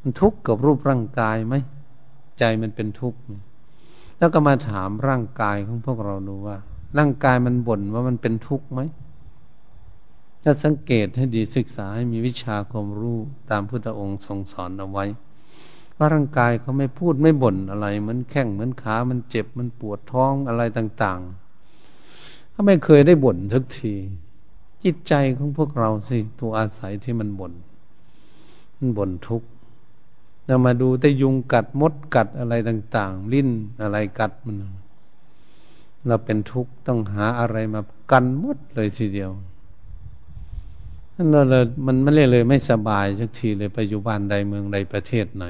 [0.00, 1.54] มันทุกข์กับรูปร่างกายไหม
[2.38, 3.18] ใจมันเป็นทุกข์
[4.18, 6.56] แล้วก็มาถามร่างกายของพวกเราดูว่า
[6.98, 8.80] ร่างกายมันบ่นว่ามันเป็นทุกข์ไหม
[10.48, 13.18] ถ้าสังเกตให้ดีศึกษาให้มีวิชาความรู้
[13.50, 15.04] ตามพุทธองค์ทรงสอนเอาไว้
[15.96, 23.94] ว่าร่างกายเขาไม่พูดไม่บ่นอะไร เหมือนแข้งเหมือนขา มันเจ็บมันปวดท้องอะไรต่างๆถ้าไม่เคยได้บ่นสักที
[24.84, 27.52] จิตใจของพวกเราสิตัวอาศัยที่มันบน่น
[28.78, 29.48] มันบ่นทุกข์
[30.46, 33.48] เรามาดูแต่ยุงกัดมดกัดอะไรต่าง ๆ ลิ้น
[33.82, 34.56] อะไรกัดมัน
[36.06, 37.80] เราเป็นทุกข์ต้องหาอะไรมา
[38.10, 39.32] กันมดเลยทีเดียว
[41.32, 45.44] เราเลยมันไม่เลยเลย ไม่สบายสักทีเลยไปอยู่บ้านใดเมืองใดประเทศไหน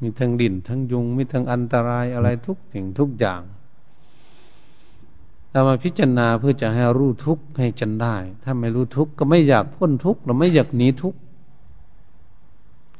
[0.00, 3.42] มีทั้งดินทั้งยุง มีทั้งอันตรายอะไรทุกสิ่งทุกอย่าง
[5.50, 11.18] เรามาพิจารณาเพื่อจะให้รู้ทุกข์ให้จันได้ ถ้าไม่รู้ทุกข์ก็ไม่อยากพ้นทุกข์เราไม่อยากหนีทุกข์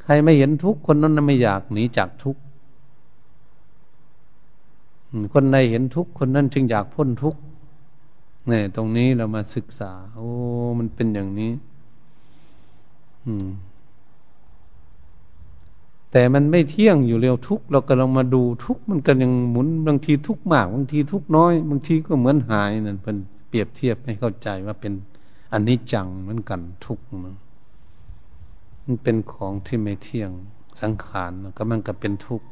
[0.02, 2.40] ใครไม่เห็นทุกข์คนนั้นไม่อยากหนีจากทุกข์
[5.35, 7.40] คนใดเห็นทุกข์คนนั้นจึงอยากพ้นทุกข์
[8.48, 10.28] เนี่ยตรงนี้เรามาศึกษา โอ้
[10.78, 11.52] มันเป็นอย่างนี้
[13.26, 13.48] อืม
[16.12, 23.16] แต่มันไม่เที่ยงอยู่เร็วทุกเราก็ลองมาดูทุกมันก็ยังหมุนบางทีทุกมากบางทีทุกน้อย บางทีก็เหมือนหายนั่นเป็น
[23.48, 24.92] เปรียบเทียบให้เข้าใจว่าเป็น
[25.52, 27.05] อันนี้จังเหมือนกันทุกข์
[28.85, 30.31] มันเป็นของที่ไม่เที่ยง
[30.81, 32.46] สังขารก็มันก็เป็นทุกข์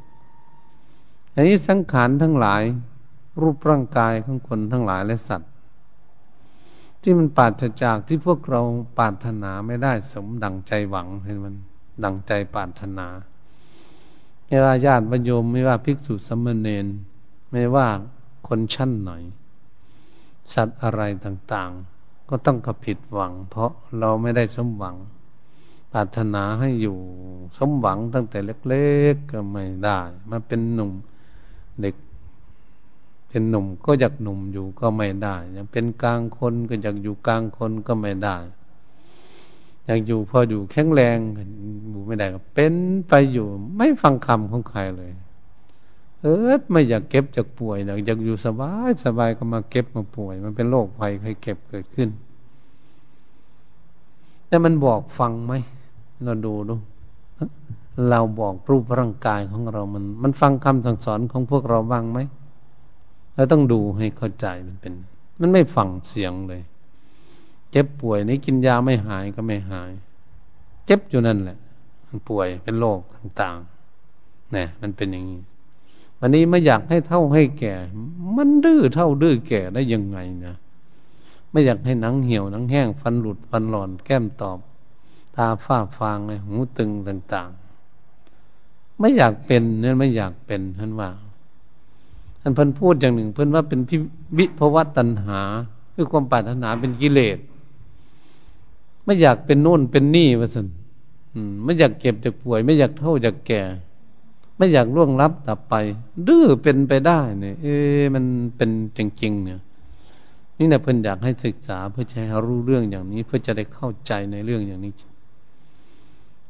[1.33, 2.63] อันนี้สังขารทั้งหลาย
[3.41, 5.45] รูปร่างกายของคนทั้งหลายและสัตว
[7.01, 8.61] ที่มันปราศจากที่พวกเรา
[8.97, 11.55] ปรารถนาไม่ได้ สมดังใจหวังเห็นมัน
[12.03, 13.07] ดังใจปรารถนา
[14.47, 16.85] ไม่ว่าญาติโยมไม่ว่าภิกษุสมณเณร
[17.51, 17.87] ไม่ว่า
[18.47, 19.11] คนชั้นไหน
[20.53, 24.95] สัตว์อะไรต่างๆ ก็ต้องกระผิดหวัง เพราะเราไม่ได้สมหวัง
[25.91, 26.97] ปรารถนาให้อยู่
[27.57, 30.91] สมหวังตั้งแต่เล็ก ๆ ก็ไม่ได้ มาเป็นหนุ่ม
[31.81, 31.95] เด็ก
[33.31, 38.37] เป็นหนุ่มก็อยากหนุ่มอยู่ก็ไม่ได้ยังเป็นกลางคนก็อยากอยู่กลางคนก็ไม่ได้
[39.85, 41.17] อยากอยู่พออยู่แข็งแรง
[41.89, 42.73] อยู่ไม่ได้ก็เป็น
[43.07, 45.11] ไปอยู่ ไม่ฟังคำของใครเลย
[46.21, 52.09] เออไม่อยากเก็บจากป่วยอยากอยู่สบายสบายก็มาเก็บมาป่วย มันเป็นโรคภัยใครเก็บเกิดขึ้น
[54.47, 55.53] แต่มันบอกฟังไหม
[56.23, 56.75] เราดูดู
[58.09, 62.19] เราบอกรูปร่างกายของเรามัน มันฟังคำสั่งสอนของพวกเราบ้างไหม
[63.41, 64.93] เราต้องดูให้เข้าใจมันเป็น
[65.39, 66.61] มันไม่ฟังเสียงเลย
[67.71, 69.91] เจ็บป่วยนี่กินยาไม่หายก็ไม่หาย
[70.85, 71.57] เจ็บอยู่นั่นแหละ
[72.07, 75.41] มันป่วยเป็นโรคต่างๆเนี่ยมันเป็นอย่างนี้
[76.19, 77.73] วันนี้ไม่อยากให้เท่าให้แก่
[78.37, 80.55] มันดื้อเท่าดื้อแก่ได้ยังไงนะ
[81.51, 84.59] ไม่อยากให้หนังเหี่ยวหนังแห้งฟันหลุดฟันหลอนแก้มตอบ
[85.35, 87.49] ตาฝ้าฟางเลยหูตึงต่าง
[88.25, 91.11] ๆ ไม่อยากเป็นเนี่ยไม่อยากเป็นท่านว่า
[92.41, 93.97] ท่านเพิ่นพูดอย่างหนึ่ง เพิ่นว่าเป็นพิ
[94.37, 95.41] วิภวตัณหา
[95.95, 97.37] คือความปรารถนาเป็นกิเลส
[99.05, 100.67] ไม่อยากเป็นโน่นเป็นนี่ว่าสัน
[101.63, 103.61] ไม่อยากเก็บจากป่วย ไม่อยากเท่าจากแก่
[104.57, 105.73] ไม่อยากล่วงลับต่อไป
[106.27, 107.75] ดื้อเป็นไปได้เนี่ย เอ๊
[108.15, 108.25] มัน
[108.55, 109.59] เป็นจริงๆเนี่ย
[110.57, 114.93] นี่นะเพิ่นอยากให้ศึกษาเพื่อจะให้รู้เรื่องอย่างนี้ เพื่อจะได้เข้าใจในเรื่องอย่างนี้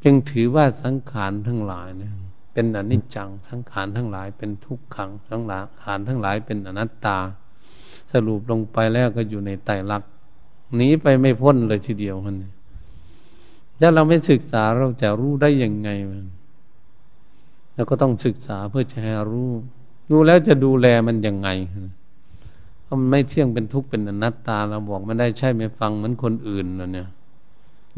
[0.03, 2.13] จึงถือว่าสังขารทั้งหลายเนี่ย
[2.53, 7.17] เป็นอนิจจัง สังขารทั้งหลายเป็นทุกขังทั้งหลายขานทั้งหลายเป็นอนัตตา
[8.11, 10.09] สรุปลงไปแล้วก็อยู่ในไตรลักษณ์
[10.75, 12.35] หนีไปไม่พ้นเลยทีเดียวมัน
[13.81, 16.25] ถ้าเราไม่ศึกษาเราจะรู้ได้ยังไงมัน
[17.73, 19.49] เราก็ต้องศึกษาเพื่อจะให้รู้
[20.09, 21.49] รู้แล้วจะดูแลมันยังไง
[22.83, 27.07] เพราะมันไม่เที่ยงเป็นทุกข์เป็นอนัตตาเราบอกไม่ได้ใช่ไม่ฟังเหมือนคนอื่นนะเนี่ย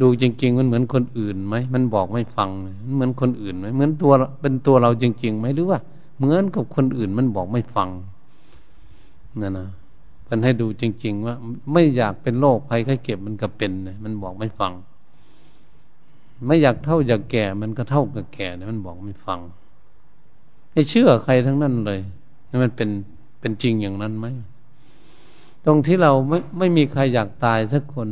[0.02, 2.50] ดูจริง ๆ มันเหมือนคนอื่นไหมมันบอกไม่ฟัง
[2.86, 5.80] มันเหมือนคนอื่นไหมเหมือนตัวเป็นตัวเราจริงๆไหมหรือว่า
[6.18, 7.90] เหมือนกับคนอื่นมันบอกไม่ฟัง
[9.42, 9.68] นั่นนะ
[10.28, 11.36] มันให้ดูจริง ๆ ว่า
[11.74, 14.74] ไม่อยากเป็นโรคภัยไข้เจ็บมันก็เป็นนะมันบอกไม่ฟัง
[16.46, 19.40] ไม่อยากเท่าอยากแก่มันก็เท่ากับแก่นะมันบอกไม่ฟัง
[20.72, 22.00] ไม่เชื่อใครทั้งนั้นเลย
[22.50, 22.90] นี่มันเป็น
[23.40, 24.28] เป็นจริงอย่างนั้นไหม
[25.66, 28.08] ตรงที่เราไม่ไม่มีใครอยากตายสักคน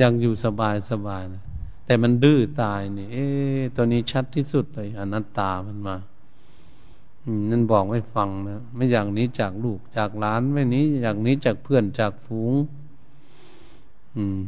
[0.00, 1.42] ยากอยู่สบายสบายนะ
[1.86, 3.26] แต่มันดื้อตายนี่เอ๊
[3.76, 5.96] ตัวนี้ชัดที่สุดเลยอนัตตามันมา
[7.50, 12.54] นั่นบอกไม่ฟังนะไม่อย่างนี้จากลูกจากหลานไม่นี้อย่างนี้จากเพื่อนจากฝูง
[14.16, 14.40] อืม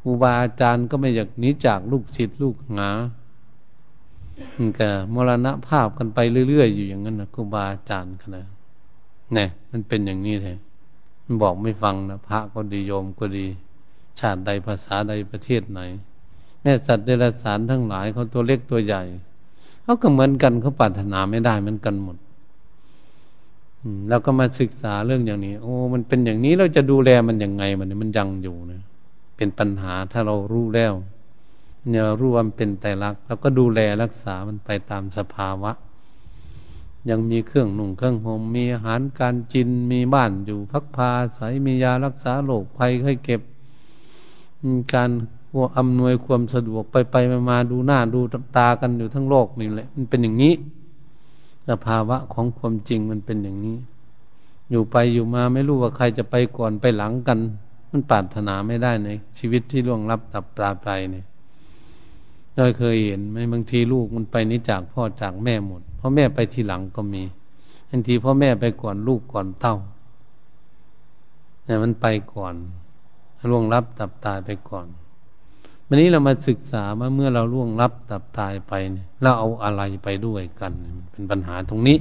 [0.00, 2.90] ครูบาอาจารย์ก็ไม่อยากนี้จากลูกศิษย์ลูกหา
[4.78, 8.46] ก็มรณะภาพกันไปเรื่อยๆอยู่อย่างนั้นนะครูบาอาจารย์ขนาด
[9.36, 10.54] นี่มันเป็นอย่างนี้แท้
[11.24, 13.46] มันบอกไม่ฟังนะพระก็ดีโยมก็ดี
[14.20, 15.80] ชาติใดภาษาใดประเทศไหน
[16.62, 19.02] แม่สัตว์เดรัจฉานทั้งหลายเขาตัวเล็กตัวใหญ่
[19.82, 22.16] เขาก็เหมือนกันเขาปรารถนาไม่ได้เหมือนกันหมด
[24.08, 28.82] เราก็มาศึกษาเรื่องอย่างนี้ โอ้ มันเป็นอย่างนี้เราจะดูแลมันยังไงมันมันยังอยู่นะ
[29.36, 30.92] เป็นปัญหาถ้าเรารู้แล้ว
[31.88, 35.72] เนี่ยรู้ว่ามันเป็นไตรลักษณ์เราก็ดูแลรักษามันไปตามสภาวะ
[37.10, 43.40] ยังมีเครื่องหนุ่งเครื่องห่มมีอาหารการกินมีบ้านอยู่พักพาใสมียารักษาโรคภัยไข้เก็บ
[44.94, 45.10] การ
[45.78, 47.16] อำนวยความสะดวกไปไป
[47.50, 48.20] มาดูหน้าดู
[48.56, 50.54] ตากันอยู่ทั้งโลกนี่แหละมันเป็นอย่างนี้
[51.68, 53.76] สภาวะของความจริงมันเป็นอย่างนี้
[54.70, 57.38] อยู่ไปอยู่มาไม่รู้ว่าใครจะไปก่อนไปหลังกัน
[57.90, 61.26] มันปรารถนาไม่ได้ในชีวิตที่ล่วงลับตับตาไปเนี่ย
[62.56, 67.22] เราเคยเห็นไหมบางทีลูกมันไปนี้จากพ่อจากแม่หมดเพราะแม่ไปทีหลังก็มี
[67.90, 69.76] บางทีพ่อแม่ไปก่อนลูกก่อนเต้า
[71.64, 72.54] เนี่ยมันไปก่อน
[73.50, 74.86] ล่วงลับตับตายไปก่อน
[75.86, 78.72] วันนี้เรามาศึกษาว่าเมื่อเราล่วงลับตับตายไป
[79.22, 80.72] เราเอาอะไรไปด้วยกัน
[81.10, 81.98] เป็นปัญหาตรงนี้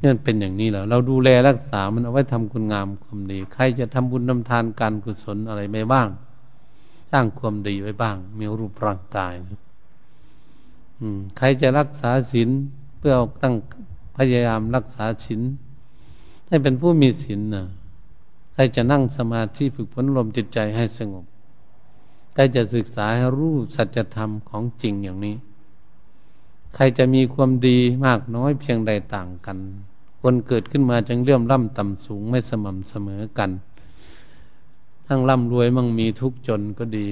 [0.00, 6.08] นี่เป็นอย่างนี้แล้วเราดูแลรักษามันเอาไว้ทำคุณงามความดี ใครจะทำบุญทำทานการกุศลอะไรไปบ้าง
[7.10, 9.32] สร้างความดีไว้บ้าง มีรูปร่างกาย
[11.00, 12.48] อืม ใครจะรักษาศีล
[12.98, 13.54] เพื่อตั้ง
[14.16, 15.40] พยายามรักษาศีล
[16.48, 17.66] ให้เป็นผู้มีศีลนะ
[18.60, 21.24] ใครจะนั่งสมาธิฝึกฝนลมจิตใจให้สงบ
[22.34, 25.36] ใครจะศึกษาให้รู้สัจธรรมของจริงอย่างนี้
[26.74, 29.58] ใครจะมีความดีมากน้อยเพียงใดต่างกัน
[30.20, 33.50] คนเกิดขึ้นมาจึงเลื่อมล่ำต่ำสูงไม่สม่ำเสมอกัน
[35.06, 37.06] ทั้งร่ำรวยมั่งมีทุกจนก็ดี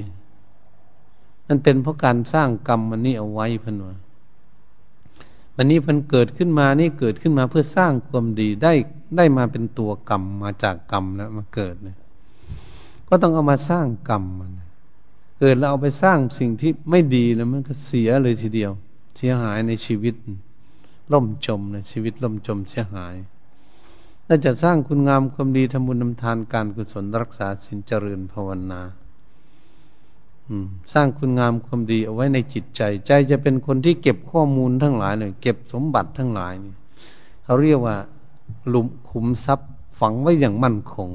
[1.47, 3.93] นั่นเป็นเพราะการสร้างกรรมมันนี่เอาไว้พนว
[5.61, 8.73] วันนี้มันเกิดขึ้นมานี่เกิดขึ้นมาเพื่อสร้างความดีได้
[9.17, 11.99] ได้มาเป็นตัวกรรมมาจากกรรมแล้วมาเกิดเนี่ย
[13.09, 14.53] ก็ต้องเอามาสร้างกรรมมัน
[15.39, 18.73] เกิดแล้วเอาไปสร้างสิ่งที่ไม่ดีแล้วมันก็เสียเลยทีเดียว
[19.17, 20.15] เสียหายในชีวิต
[21.13, 23.15] ล่มจมในชีวิตล่มจมเสียหาย
[24.27, 28.81] ถ้าจะสร้างคุณงามความดีทำบุญทำทานการกุศลรักษาสินเจริญภาวนา
[30.93, 36.75] สร้างคุณงามความดีเอาไว้ในจิตใจ ใจจะเป็นคนที่เก็บข้อมูลทั้งหลายเนี่ยเก็บสมบัติทั้งหลายนี่
[37.45, 37.97] เขาเรียกว่า
[38.69, 41.11] หลุมขุมทรัพย์ฝังไว้อย่างมั่นคง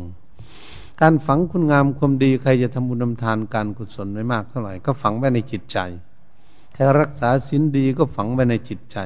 [1.02, 5.78] การฝังคุณงามความดีใครจะทำบุญทำทานการกุศลไว้มากเท่าไหร่ก็ฝังไว้ในจิตใจ
[6.74, 8.98] ใครรักษาศีลดีก็ฝังไว้ในจิตใจ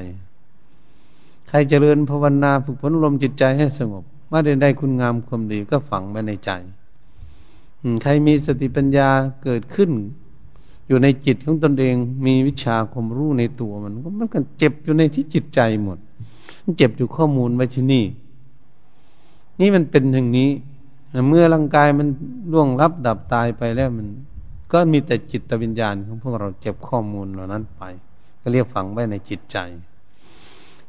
[1.47, 6.51] ใครเจริญภาวนาฝึกฝนลมจิตใจให้สงบเมื่อได้ได้คุณงามความดีก็ฝังไว้ในใจ
[8.03, 9.09] ใครมีสติปัญญา
[9.43, 9.91] เกิดขึ้น
[10.87, 15.97] อยู่ในจิตของตนเองมีวิชาความรู้ในตัวมันก็มันก็เจ็บอยู่ในที่จิตใจหมด
[16.63, 18.05] มันเจ็บอยู่ข้อมูลไว้ที่นี่
[19.59, 20.49] นี่มันเป็นอย่างนี้
[21.29, 22.07] เมื่อร่างกายมัน
[22.51, 24.07] ล่วงรับดับตายไปแล้วมัน
[24.71, 27.81] ก็มีแต่จิตวิญญาณของพวกเราเจ็บข้อมูลเหล่านั้นไป
[28.41, 29.57] ก็เรียกฝังไว้ในจิตใจ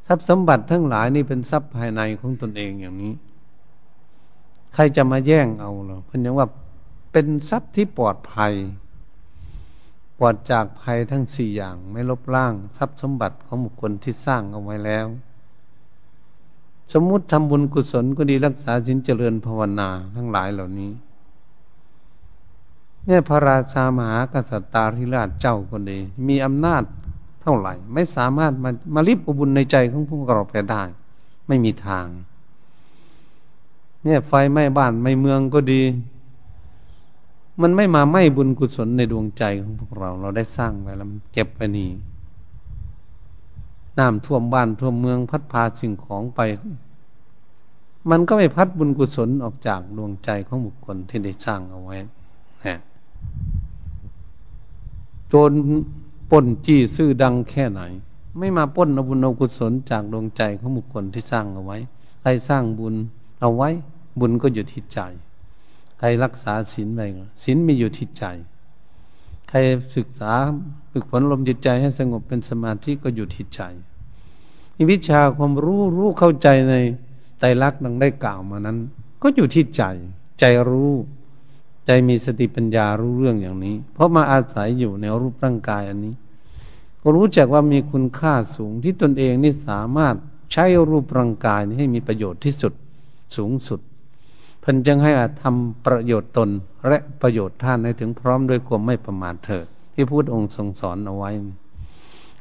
[0.07, 3.13] ทรัพย์สมบัติทั้งหลายนี่เป็นทรัพย์ภายในของตนเองอย่างนี้
[4.75, 6.47] ใครจะมาแย่งเอาเราเพิ่นยังว่า
[7.13, 8.53] เป็นทรัพย์ที่ปลอดภัย
[10.19, 15.07] ปลอดจากภัยทั้งสี่อย่างไม่ลบล้างทรัพย์สมบัติของบุคคลที่สร้างเอาไว้แล้ว
[16.93, 20.93] สมมุติทำบุญกุศลก็ดีรักษาสินเจริญภาวนาทั้งหลายเหล่านี้
[23.07, 26.83] เนี่ยพระราชามหากษัตริย์ตาธิราชเจ้าคนดี มีอำนาจ
[27.43, 30.83] เท่าไหร่ ไม่สามารถมามาลิบอุบุญในใจของพวกเราไปได้
[31.47, 32.07] ไม่มีทาง
[34.05, 35.83] เนี่ยไฟไหม้บ้านไม่เมืองก็ดี
[37.63, 41.89] มันไม่มาไม่บุญกุศลในดวงใจของพวกเรา เราได้สร้างไว้แล้วมันเก็บไปนี่
[43.99, 46.41] น้ำท่วมบ้านท่วมเมืองพัดพาสิ่งของไป
[48.11, 51.97] มันก็ไม่พัดบุญกุศลออกจากดวงใจของบุคคลที่ได้สร้างเอาไว้
[52.67, 52.79] นะ
[55.29, 55.53] โจร
[56.31, 57.83] ป่นจี้ซื่อดังแค่ไหน
[58.39, 61.79] ไม่มาป้นอบุญอกุศลจากดวงใจของบุคคลที่สร้างเอาไว้
[62.21, 62.95] ใครสร้างบุญ
[63.41, 63.69] เอาไว้
[64.21, 64.99] บุญก็อยู่ที่ใจ
[65.99, 67.01] ใครรักษาศีลไป
[67.43, 68.25] ศีลมีอยู่ที่ใจ
[69.49, 69.59] ใคร
[69.97, 70.33] ศึกษา
[70.91, 73.61] ฝึกฝนลมจิตใจให้สงบเป็นสมาธิก็อยู่ที่ใจ
[74.91, 76.75] วิชาความรู้รู้เข้าใจใน
[77.39, 78.79] ไตรลักษณ์ดังได้กล่าวมานั้น
[79.23, 79.83] ก็อยู่ที่ใจ
[80.41, 80.93] ใจรู้
[81.87, 86.15] ใจมีสติปัญญารู้เรื่องอย่างนี้ เพราะมาอาศัยอยู่ในรูปร่างกายอันนี้
[87.01, 90.15] ก็รู้จักว่ามีคุณค่าสูงที่ตนเองนี่สามารถ
[90.53, 92.73] ใช้รูปร่างกายนี้ให้มีประโยชน์ที่สุด
[93.37, 93.81] สูงสุด
[94.71, 96.49] พิ่นจึงให้ทำประโยชน์ตน
[96.89, 101.31] และประโยชน์ท่านให้ถึงพร้อมด้วยความไม่ประมาทเถิดที่พูดองค์ทรงสอนเอาไว้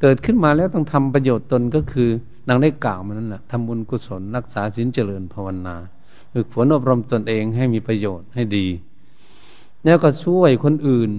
[0.01, 2.09] เกิดขึ้นมาแล้วต้องทำประโยชน์ตนก็คือ
[2.47, 5.75] นางได้กล่าวมานั่นแหละทำบุญกุศลรักษาสินเจริญภาวนา
[6.33, 8.65] ฝึกฝนอบรมตนเองให้มีประโยชน์ให้ดี
[9.83, 11.11] แล้วก็ช่วยคนอื่น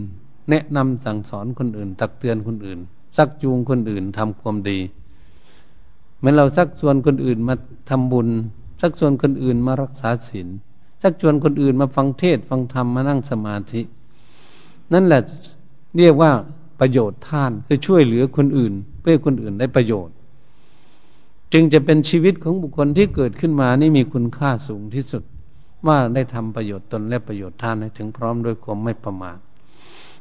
[0.51, 2.79] แนะนำสั่งสอนคนอื่น ตักเตือนคนอื่น
[3.16, 4.79] ซักจูงคนอื่นทำความดี
[6.21, 7.55] เมื่อเราซักชวนคนอื่นมา
[7.90, 8.29] ทำบุญ
[8.81, 10.49] ซักชวนคนอื่นมารักษาศีล
[11.02, 13.82] ชักชวนคนอื่นมาฟังเทศฟังธรรมมานั่งสมาธิ
[14.92, 15.20] นั่นแหละ
[15.96, 16.32] เรียกว่า
[16.80, 20.14] ประโยชน์ท่านคือช่วยเหลือคนอื่น เพื่อคนอื่นได้ประโยชน์
[21.52, 25.22] จึงจะเป็นชีวิตของบุคคลที่เกิดขึ้นมานี่มีคุณค่าสูงที่สุด
[25.87, 29.38] ว่าได้ทำประโยชน์ตนและประโยชน์ท่านให้ถึงพร้อมด้วยความไม่ประมาท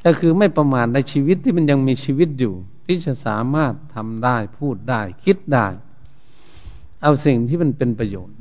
[0.05, 2.53] ก็คือไม่ประมาทในชีวิตที่มันยังมีชีวิตอยู่
[2.85, 5.67] ที่จะสามารถทำได้พูดได้คิดได้
[7.03, 8.35] เอาสิ่งที่มันเป็นประโยชน์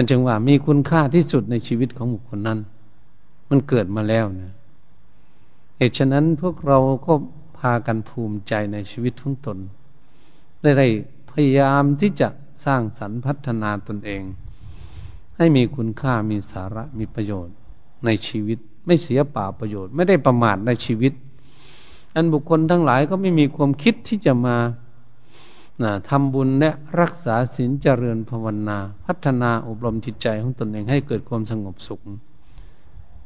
[0.00, 2.58] มันจึงว่ามีคุณค่าที่สุดในชีวิตของบุคคลนั้น
[3.50, 4.52] มันเกิดมาแล้วนะ
[5.76, 7.12] เหตุฉะนั้นพวกเราก็
[7.58, 9.58] พากันภูมิใจในชีวิตของตน
[10.62, 10.86] ได้ได้
[11.30, 12.28] พยายามที่จะ
[12.64, 14.22] สร้างสรรค์พัฒนาตนเอง
[15.36, 17.54] ให้มีคุณค่ามีสาระมีประโยชน์
[18.04, 21.12] ในชีวิต ไม่เสียป่าประโยชน์ ไม่ได้ประมาทในชีวิต
[22.14, 24.56] อันบุคคลทั้งหลายก็ไม่มีความคิดที่จะมา
[25.82, 26.70] นะทำบุญและ
[27.00, 32.00] รักษาศีลเจริญภาวนา พัฒนาอบรมจิตใจของตนเองให้เกิดความสงบสุข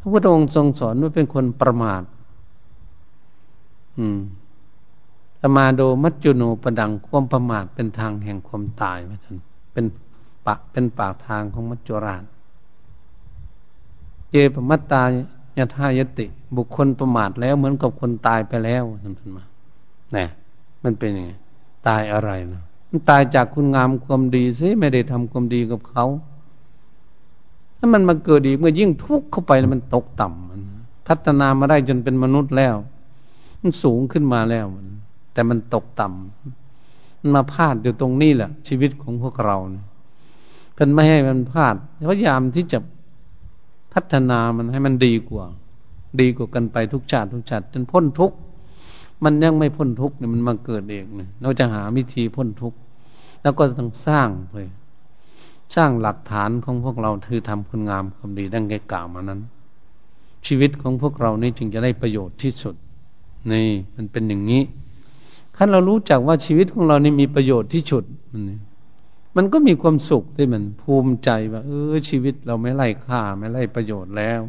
[0.01, 2.03] พระพุทธองค์ทรงสอนว่าเป็นคนประมาท
[3.99, 4.19] อืม
[5.41, 9.37] สมาโดมัจจุโนประดังความประมาทเป็นทางแห่งความตายว่าท่าน
[9.73, 9.87] เป็น
[10.47, 12.25] ปะเป็นปากทางของมัจจุราช
[14.31, 15.09] เยปมัตตาย
[15.77, 16.27] ทายติ
[16.57, 19.45] บุคคลประมาทแล้วเหมือนกับคนตายไปแล้วท่านมา
[20.13, 20.29] เนี่ย
[20.85, 21.33] มันเป็นยังไง
[21.89, 26.05] ตายอะไรนะมันตายจากคุณงามความดีซิไม่ได้ทำความดีกับเขา
[27.79, 30.61] ถ้ามันมาเกิดอีเมื่อยิ่งทุกข์เข้าไปแล้วมันตกต่ำมัน
[31.09, 32.75] พัฒนามาได้จนเป็นมนุษย์แล้ว
[33.63, 34.87] มันสูงขึ้นมาแล้วมัน
[35.33, 39.85] แต่มันตกต่ำมันมาพลาดอยู่ตรงนี้แหละ ชีวิตของพวกเราเนี่ย
[40.75, 41.77] เพิ่นไม่ให้มันพลาด
[42.09, 42.79] พยายามที่จะ
[43.93, 45.45] พัฒนามันให้มันดีกว่า
[46.21, 48.37] ดีกว่ากันไปทุกชาติทุกชาติจนพ้นทุกข์
[49.25, 52.79] มันยังไม่พ้นทุกข์เนี่ยมันมาเกิดเองเนี่ยเราจะหาวิธีพ้นทุกข์
[53.43, 54.69] แล้วก็ต้องสร้างเลย
[55.77, 59.41] สร้างหลักฐานของพวกเราคือทำคุณงามความดีดังแกกล่าวมานั้น
[60.47, 62.75] ชีวิตของพวกเรานี่จึงจะได้ประโยชน์ที่สุด
[63.53, 64.63] นี่ มันเป็นอย่างนี้
[65.57, 68.43] ขั้นเรารู้จักว่าชีวิตของเรานี่มีประโยชน์ที่สุดมัน
[69.37, 74.41] มันก็มีความสุขที่มันภูมิใจว่า เออชีวิตเราไม่ไล่ค่าไม่ไล่ประโยชน์แล้ว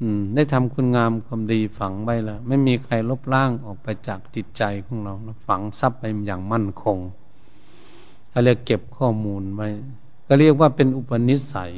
[0.00, 5.14] อืม ได้ทำคุณงามความดีฝังไว้แล้วไม่มีใครลบล้างออกไปจากจิตใจของเรา
[5.46, 6.98] ฝังซับไปอย่างมั่นคง
[8.30, 9.68] เขาเรียกเก็บข้อมูลไว้
[10.26, 11.72] ก็เรียกว่าเป็นอุปนิสัย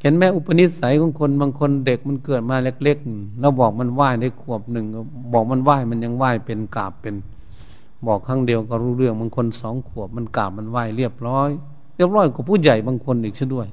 [0.00, 4.86] เห็นไหมอุปนิสัยของคนบางคนเด็กมันเกิดมาเล็กๆเราบอกมันไหว้ได้ขวบหนึ่ง
[5.32, 7.14] บอกมันไหว้มันยังไหว้เป็นกาบเป็น
[8.06, 11.50] บอกครั้งเดียวก็รู้เรื่องบางคนสองขวบมันกาบมันไหว้เรียบร้อย
[11.96, 13.68] เรียบร้อยกว่าผู้ใหญ่บางคนอีกเช่นด้วย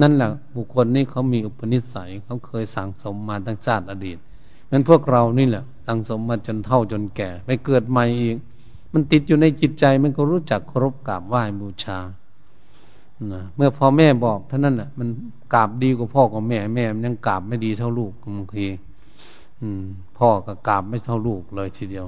[0.00, 4.18] นั่นแหละบุคคลนี้เขามีอุปนิสัยเขาเคยสั่งสมมาตั้งชาติอดีต
[4.70, 8.36] นั้นพวกเรานี่แหละสั่งสมมาจนเท่าจนแก่ไปเกิดใหม่อีก
[8.92, 11.98] มันติดอยู่ในจิตใจมันก็รู้จักเคารพกราบไหว้บูชา
[13.32, 15.08] นะเมื่อพ่อแม่บอกเท่านั้นแหละมัน
[15.54, 18.66] กราบดีกว่าพ่อกับแม่แม่มันยังกราบไม่ดีเท่าลูกบางที
[20.18, 22.06] พ่อก็กราบไม่เท่าลูกเลยทีเดียว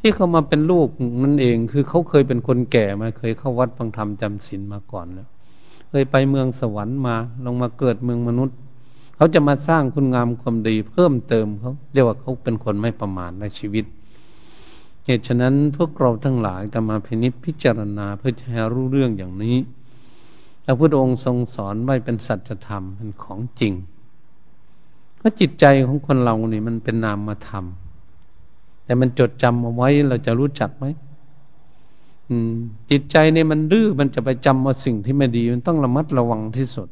[0.00, 0.88] ที่เขามาเป็นลูก
[1.22, 5.28] นั่นเอง คือเขาเคยเป็นคนแก่มาเคยเข้าวัดฟังธรรมจำศีลมาก่อนแล้ว
[5.88, 8.56] เคยไปเมืองสวรรค์มาลงมาเกิดเมืองมนุษย์
[9.16, 13.84] เขาจะมาสร้างคุณงามความดีเพิ่มเติมเขาเรียกว่าเขาเป็นคนไม่ประมาทในชีวิต
[15.04, 19.56] เหตุฉะนั้นพวกเราทั้งหลายก็มาพินิจพิจารณาเพื่อจะให้รู้เรื่องอย่างนี้
[20.64, 23.72] พระพุทธองค์ทรงสอนไว้เป็นสัจธรรมเป็นของจริง
[25.16, 27.64] เพราะจิตใจของคนเรานี่มันเป็นนามธรรม
[28.84, 30.84] แต่มันจดจำเอาไว้เราจะรู้จักไหม
[32.90, 36.88] จิตใจเนี่ยมันดื้อมันจะไปจำเอาสิ่งที่ไม่ดี มันต้องระมัดระวังที่สุด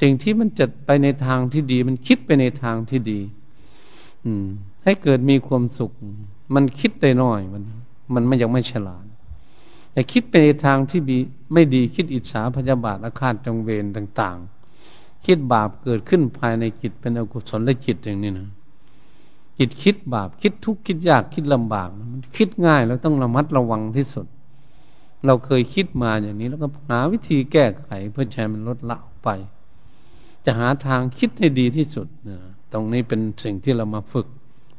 [0.00, 3.20] สิ่งที่มันจะไปในทางที่ดี มันคิดไปในทางที่ดี
[4.24, 4.46] อืม
[4.84, 5.92] ให้เกิดมีความสุข
[6.54, 7.62] มันคิดได้น้อยมัน
[8.14, 9.04] มันไม่ยังไม่ฉลาด
[9.92, 11.18] แต่คิดไปในทางที่บี
[11.52, 14.36] ไม่ดีคิดอิจฉาพยาบาทอาฆาตจงเวรต่าง
[14.82, 18.48] ๆ คิดบาปเกิดขึ้นภายในจิตเป็นอกุศลและจิตอย่างนี้นะ
[19.62, 24.26] จิตคิดบาป คิดทุกข์คิดยากคิดลำบากมันคิดง่ายแล้วต้องระมัดระวังที่สุด
[25.26, 29.28] เราเคยคิดมาอย่างนี้แล้วก็หาวิธีแก้ไขเพื่อใช้มันลดละออกไป
[30.44, 32.38] จะหาทางคิดให้ดีที่สุดนะ
[32.72, 34.26] ตรงนี้เป็นสิ่งที่เรามาฝึก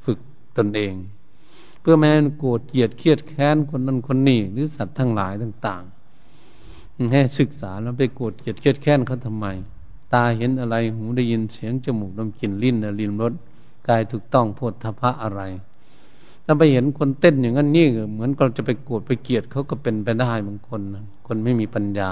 [0.05, 0.17] ฝึก
[0.57, 0.93] ตนเอง
[1.81, 5.84] เพื่อไม่ให้โกรธเกลียดเครียดแค้นคนนั้นคนนี้หรือสัตว์ทั้งหลายต่าง
[6.47, 9.45] ๆ ให้ศึกษาแล้วไปโกรธเกลียดเครียดแค้นเขาทำไม
[10.13, 13.34] ตาเห็นอะไรหูได้ยินเสียงจมูกดมกลิ่นลิ้นลิ้นรส
[13.88, 15.41] กายถูกต้องโพธพะอะไร
[16.45, 22.11] ถ้าไปเห็นคนเต้นอย่างนั้นนี่เหมือนเราจะไปโกรธไปเกลียดเขาก็เป็นไปได้บางคนนะคนไม่มีปัญญา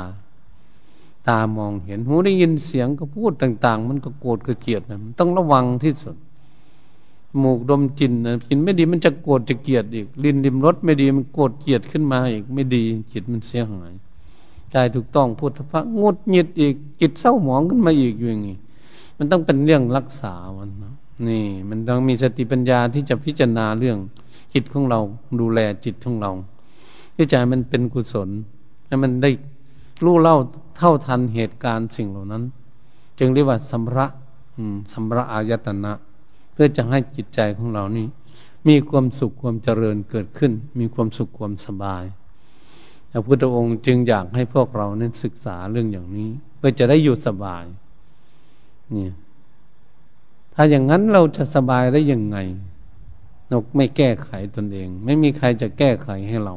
[1.27, 6.15] ตามองเห็นหูได้ยินเสียงก็พูดต่าง ๆ มันก็โกรธก็เกลียดนะต้องระวังที่สุด
[7.37, 13.93] หมูกดมจินนะกินไม่ดีมันจะโกรธจะเกลียดอีกลิ้นริมรสไม่ดีมันโกรธเกลียดขึ้นมาอีกไม่ดีจิตมันเสียหาย
[14.73, 18.57] กายถูกต้องพุทธพระงดหงิดอีกจิตเศร้าหมองขึ้นมาอีกอย่างนี้
[19.17, 20.93] มันต้องเป็นเรื่องรักษามันนะ
[21.29, 23.97] นี่ มันต้องมีสติปัญญาที่จะพิจารณาเรื่อง
[24.53, 24.99] จิตของเรา
[25.39, 26.31] ดูแลจิตของเรา
[27.15, 28.29] ที่ใจมันเป็นกุศล
[28.85, 29.31] ให้มันได้
[30.03, 30.37] รู้เล่า
[30.77, 32.43] เท่าทันเหตุการณ์สิ่งเหล่านั้น
[33.19, 34.05] จึงเรียกว่าสัมระ
[34.91, 35.93] สัมระอายตนะ
[36.53, 38.07] เพื่อจะให้จิตใจของเรานี่
[38.67, 42.03] มีความสุขความเจริญเกิดขึ้น มีความสุขความสบาย
[43.11, 47.63] พระพุทธองค์จึงอยากให้พวกเรานั้นศึกษาเรื่องอย่างนี้ เพื่อจะได้อยู่สบาย
[48.95, 49.07] นี่
[50.53, 52.37] ถ้าอย่างนั้นเราจะสบายได้ยังไง
[53.49, 56.55] เราไม่แก้ไขตนเอง ไม่มีใครจะแก้ไขให้เรา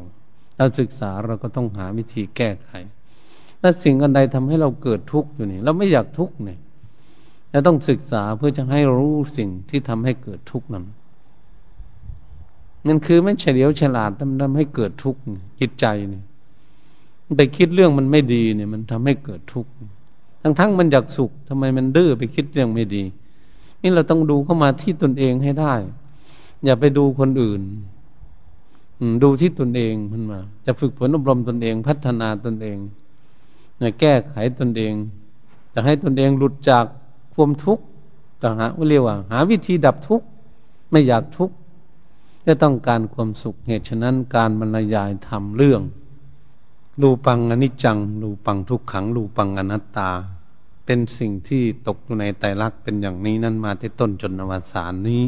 [0.57, 2.71] เราศึกษาเราก็ต้องหาวิธีแก้ไข
[3.61, 6.59] และสิ่งอันใดทำให้เราเกิดทุกข์อยู่นี่ เราไม่อยากทุกข์เนี่ย
[7.53, 10.85] จะต้องศึกษาเพื่อจะให้รู้สิ่งที่ทำให้เกิดทุกข์นั้น
[12.87, 14.11] นั่นคือไม่เฉลียวฉลาด
[14.43, 15.21] ทำให้เกิดทุกข์
[15.61, 16.23] จิตใจเนี่ย
[17.37, 19.71] ไปคิดเรื่องมันไม่ดีเนี่ย มันทำให้เกิดทุกข์
[20.43, 23.03] ทั้งทั้งมันอยากสุขทำไมมันดื้อไปคิดเรื่องไม่ดี
[23.85, 25.75] นี่เราต้องดูเข้ามาที่ตนเองให้ได้
[26.65, 27.63] อย่าไปดูคนอื่น
[29.23, 32.79] ดูที่ตนเองมันมา จะฝึกฝนอบรมตนเอง พัฒนาตนเอง
[34.01, 34.95] แก้ไขตนเอง
[35.73, 36.85] จะให้ตนเองหลุดจาก
[37.35, 37.85] ความทุกข์
[38.43, 40.27] จะหาเรียกว่า หาวิธีดับทุกข์
[40.91, 41.55] ไม่อยากทุกข์
[42.47, 45.83] จะต้องการความสุขเหตุฉะนั้นการบรรยายทำเรื่อง
[47.03, 50.11] รูปังอนิจจังรูปังทุกขังรูปังอนัตตา
[50.87, 55.23] เป็นสิ่งที่ตกอยู่ในไตรลักษณ์เป็นอย่างนี้นั่นมาที่ต้นจนอวสานนี้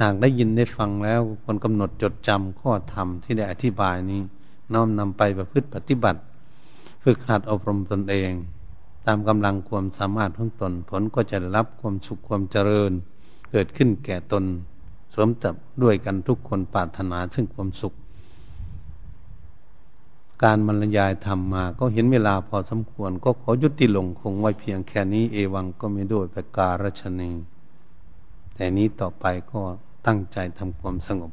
[0.00, 4.20] หากได้ยินได้ฟังแล้วคนกำหนดจดจำข้อธรรมที่ได้อธิบายนี้
[4.72, 6.20] น้อมนำไปประพฤติปฏิบัติ
[7.02, 8.32] ฝึกหัดอบรมตนเอง
[9.06, 12.92] ตามกำลังความสามารถของตนผลก็จะรับความสุขความเจริญ
[13.50, 14.44] เกิดขึ้นแก่ตน
[15.14, 17.94] สวมจับด้วยกันทุกคนปรารถนาซึ่งความสุข
[20.42, 27.30] การบรรยายธรรมมา ก็เห็นเวลาพอสมควร ก็ขอยุติลงคงไว้เพียงแค่นี้เอวังก็ไม่ด้วยประการชนี
[28.54, 29.60] แต่นี้ต่อไปก็
[30.06, 31.32] ตั้งใจทำความสงบ